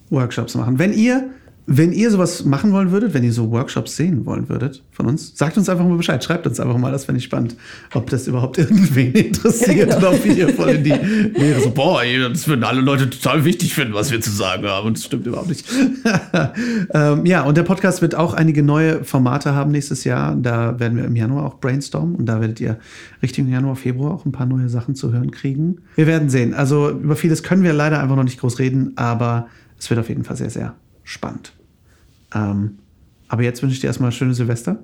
[0.09, 0.79] Workshops machen.
[0.79, 1.29] Wenn ihr,
[1.71, 5.37] wenn ihr sowas machen wollen würdet, wenn ihr so Workshops sehen wollen würdet von uns,
[5.37, 6.23] sagt uns einfach mal Bescheid.
[6.23, 7.55] Schreibt uns einfach mal, das fände ich spannend.
[7.93, 9.97] Ob das überhaupt irgendwen interessiert Ja, genau.
[9.97, 10.89] oder ob wir hier voll in die
[11.39, 12.01] Lehre so, boah,
[12.31, 14.87] das würden alle Leute total wichtig finden, was wir zu sagen haben.
[14.87, 15.63] Und das stimmt überhaupt nicht.
[16.93, 20.35] ähm, ja, und der Podcast wird auch einige neue Formate haben nächstes Jahr.
[20.35, 22.79] Da werden wir im Januar auch brainstormen und da werdet ihr
[23.21, 25.81] Richtung Januar, Februar auch ein paar neue Sachen zu hören kriegen.
[25.95, 26.55] Wir werden sehen.
[26.55, 30.09] Also über vieles können wir leider einfach noch nicht groß reden, aber es wird auf
[30.09, 31.53] jeden Fall sehr, sehr spannend.
[32.33, 32.79] Ähm,
[33.27, 34.77] aber jetzt wünsche ich dir erstmal schöne Silvester.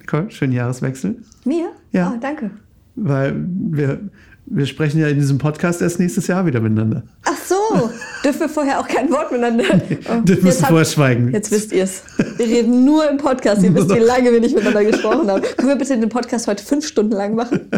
[0.00, 1.16] Nicole, schönen Jahreswechsel.
[1.44, 1.68] Mir?
[1.92, 2.12] Ja.
[2.14, 2.50] Oh, danke.
[2.96, 3.34] Weil
[3.70, 4.00] wir,
[4.46, 7.02] wir sprechen ja in diesem Podcast erst nächstes Jahr wieder miteinander.
[7.24, 7.90] Ach so,
[8.24, 9.64] dürfen wir vorher auch kein Wort miteinander.
[10.08, 11.32] Oh, Wir jetzt müssen habt- vorher schweigen.
[11.32, 12.02] Jetzt wisst ihr es.
[12.36, 13.62] Wir reden nur im Podcast.
[13.62, 15.42] Ihr wisst, wie lange wir nicht miteinander gesprochen haben.
[15.56, 17.60] Können wir bitte den Podcast heute fünf Stunden lang machen?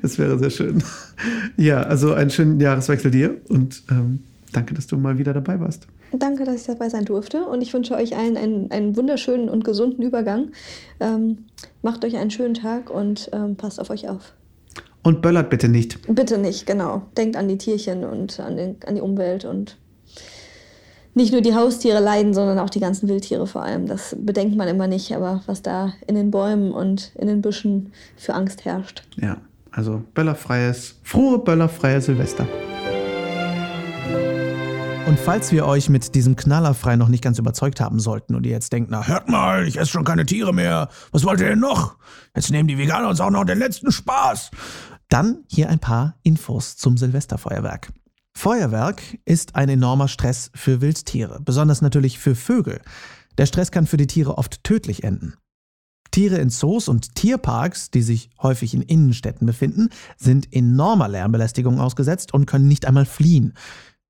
[0.00, 0.80] Das wäre sehr schön.
[1.56, 4.20] Ja, also einen schönen Jahreswechsel dir und ähm,
[4.56, 5.86] danke, dass du mal wieder dabei warst.
[6.12, 7.44] Danke, dass ich dabei sein durfte.
[7.44, 10.52] Und ich wünsche euch allen einen, einen wunderschönen und gesunden Übergang.
[11.00, 11.46] Ähm,
[11.82, 14.32] macht euch einen schönen Tag und ähm, passt auf euch auf.
[15.02, 16.00] Und böllert bitte nicht.
[16.12, 17.02] Bitte nicht, genau.
[17.16, 19.76] Denkt an die Tierchen und an, den, an die Umwelt und
[21.14, 23.86] nicht nur die Haustiere leiden, sondern auch die ganzen Wildtiere vor allem.
[23.86, 27.92] Das bedenkt man immer nicht, aber was da in den Bäumen und in den Büschen
[28.16, 29.02] für Angst herrscht.
[29.16, 29.38] Ja,
[29.70, 32.46] also böllerfreies, frohe böllerfreie Silvester.
[35.16, 38.52] Und falls wir euch mit diesem Knallerfrei noch nicht ganz überzeugt haben sollten und ihr
[38.52, 41.58] jetzt denkt, na hört mal, ich esse schon keine Tiere mehr, was wollt ihr denn
[41.58, 41.96] noch?
[42.34, 44.50] Jetzt nehmen die Veganer uns auch noch den letzten Spaß.
[45.08, 47.94] Dann hier ein paar Infos zum Silvesterfeuerwerk.
[48.34, 52.82] Feuerwerk ist ein enormer Stress für Wildtiere, besonders natürlich für Vögel.
[53.38, 55.32] Der Stress kann für die Tiere oft tödlich enden.
[56.16, 62.32] Tiere in Zoos und Tierparks, die sich häufig in Innenstädten befinden, sind enormer Lärmbelästigung ausgesetzt
[62.32, 63.54] und können nicht einmal fliehen.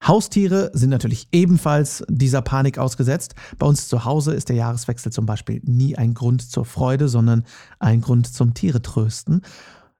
[0.06, 3.34] Haustiere sind natürlich ebenfalls dieser Panik ausgesetzt.
[3.58, 7.44] Bei uns zu Hause ist der Jahreswechsel zum Beispiel nie ein Grund zur Freude, sondern
[7.80, 9.42] ein Grund zum Tiere trösten.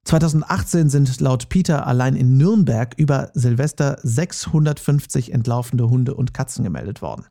[0.05, 7.03] 2018 sind laut Peter allein in Nürnberg über Silvester 650 entlaufende Hunde und Katzen gemeldet
[7.03, 7.27] worden.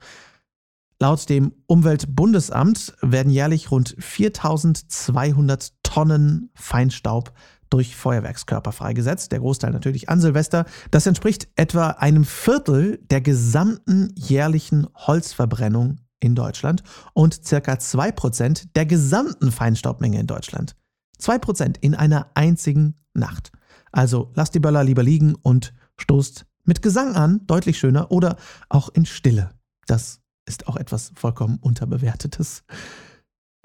[0.99, 7.33] Laut dem Umweltbundesamt werden jährlich rund 4200 Tonnen Feinstaub
[7.69, 10.65] durch Feuerwerkskörper freigesetzt, der Großteil natürlich an Silvester.
[10.91, 18.85] Das entspricht etwa einem Viertel der gesamten jährlichen Holzverbrennung in Deutschland und circa 2% der
[18.85, 20.75] gesamten Feinstaubmenge in Deutschland.
[21.21, 23.51] 2% in einer einzigen Nacht.
[23.91, 28.37] Also lasst die Böller lieber liegen und stoßt mit Gesang an, deutlich schöner, oder
[28.69, 29.51] auch in Stille.
[29.87, 32.63] Das ist auch etwas vollkommen unterbewertetes.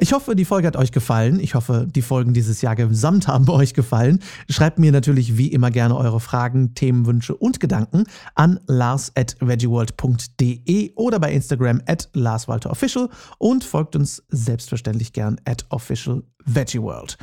[0.02, 1.38] Ich hoffe, die Folge hat euch gefallen.
[1.40, 4.20] Ich hoffe, die Folgen dieses Jahr gesamt haben bei euch gefallen.
[4.48, 11.32] Schreibt mir natürlich wie immer gerne eure Fragen, Themenwünsche und Gedanken an lars.veggieworld.de oder bei
[11.32, 17.18] Instagram at larswalterofficial und folgt uns selbstverständlich gern at officialveggieworld.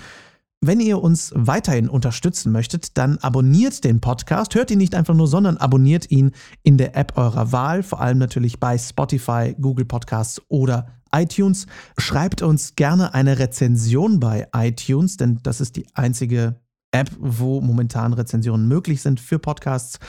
[0.61, 4.53] Wenn ihr uns weiterhin unterstützen möchtet, dann abonniert den Podcast.
[4.53, 6.30] Hört ihn nicht einfach nur, sondern abonniert ihn
[6.61, 11.68] in der App eurer Wahl, vor allem natürlich bei Spotify, Google Podcasts oder iTunes.
[11.97, 16.60] Schreibt uns gerne eine Rezension bei iTunes, denn das ist die einzige
[16.91, 19.99] App, wo momentan Rezensionen möglich sind für Podcasts.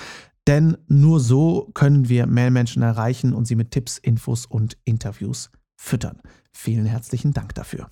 [0.47, 5.51] Denn nur so können wir mehr Menschen erreichen und sie mit Tipps, Infos und Interviews
[5.77, 6.21] füttern.
[6.53, 7.91] Vielen herzlichen Dank dafür.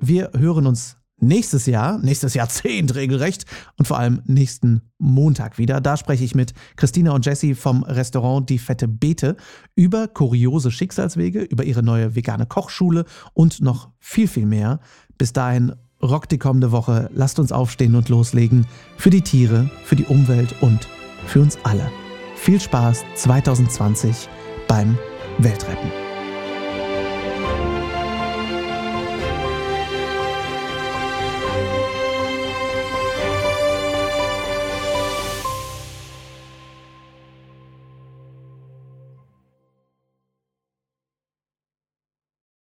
[0.00, 3.44] Wir hören uns nächstes Jahr, nächstes Jahrzehnt regelrecht
[3.76, 5.80] und vor allem nächsten Montag wieder.
[5.80, 9.36] Da spreche ich mit Christina und Jessie vom Restaurant Die Fette Beete
[9.74, 13.04] über kuriose Schicksalswege, über ihre neue vegane Kochschule
[13.34, 14.80] und noch viel, viel mehr.
[15.16, 17.10] Bis dahin rockt die kommende Woche.
[17.12, 18.66] Lasst uns aufstehen und loslegen.
[18.96, 20.88] Für die Tiere, für die Umwelt und
[21.26, 21.90] für uns alle.
[22.36, 24.28] Viel Spaß 2020
[24.68, 24.96] beim
[25.38, 26.07] Weltretten.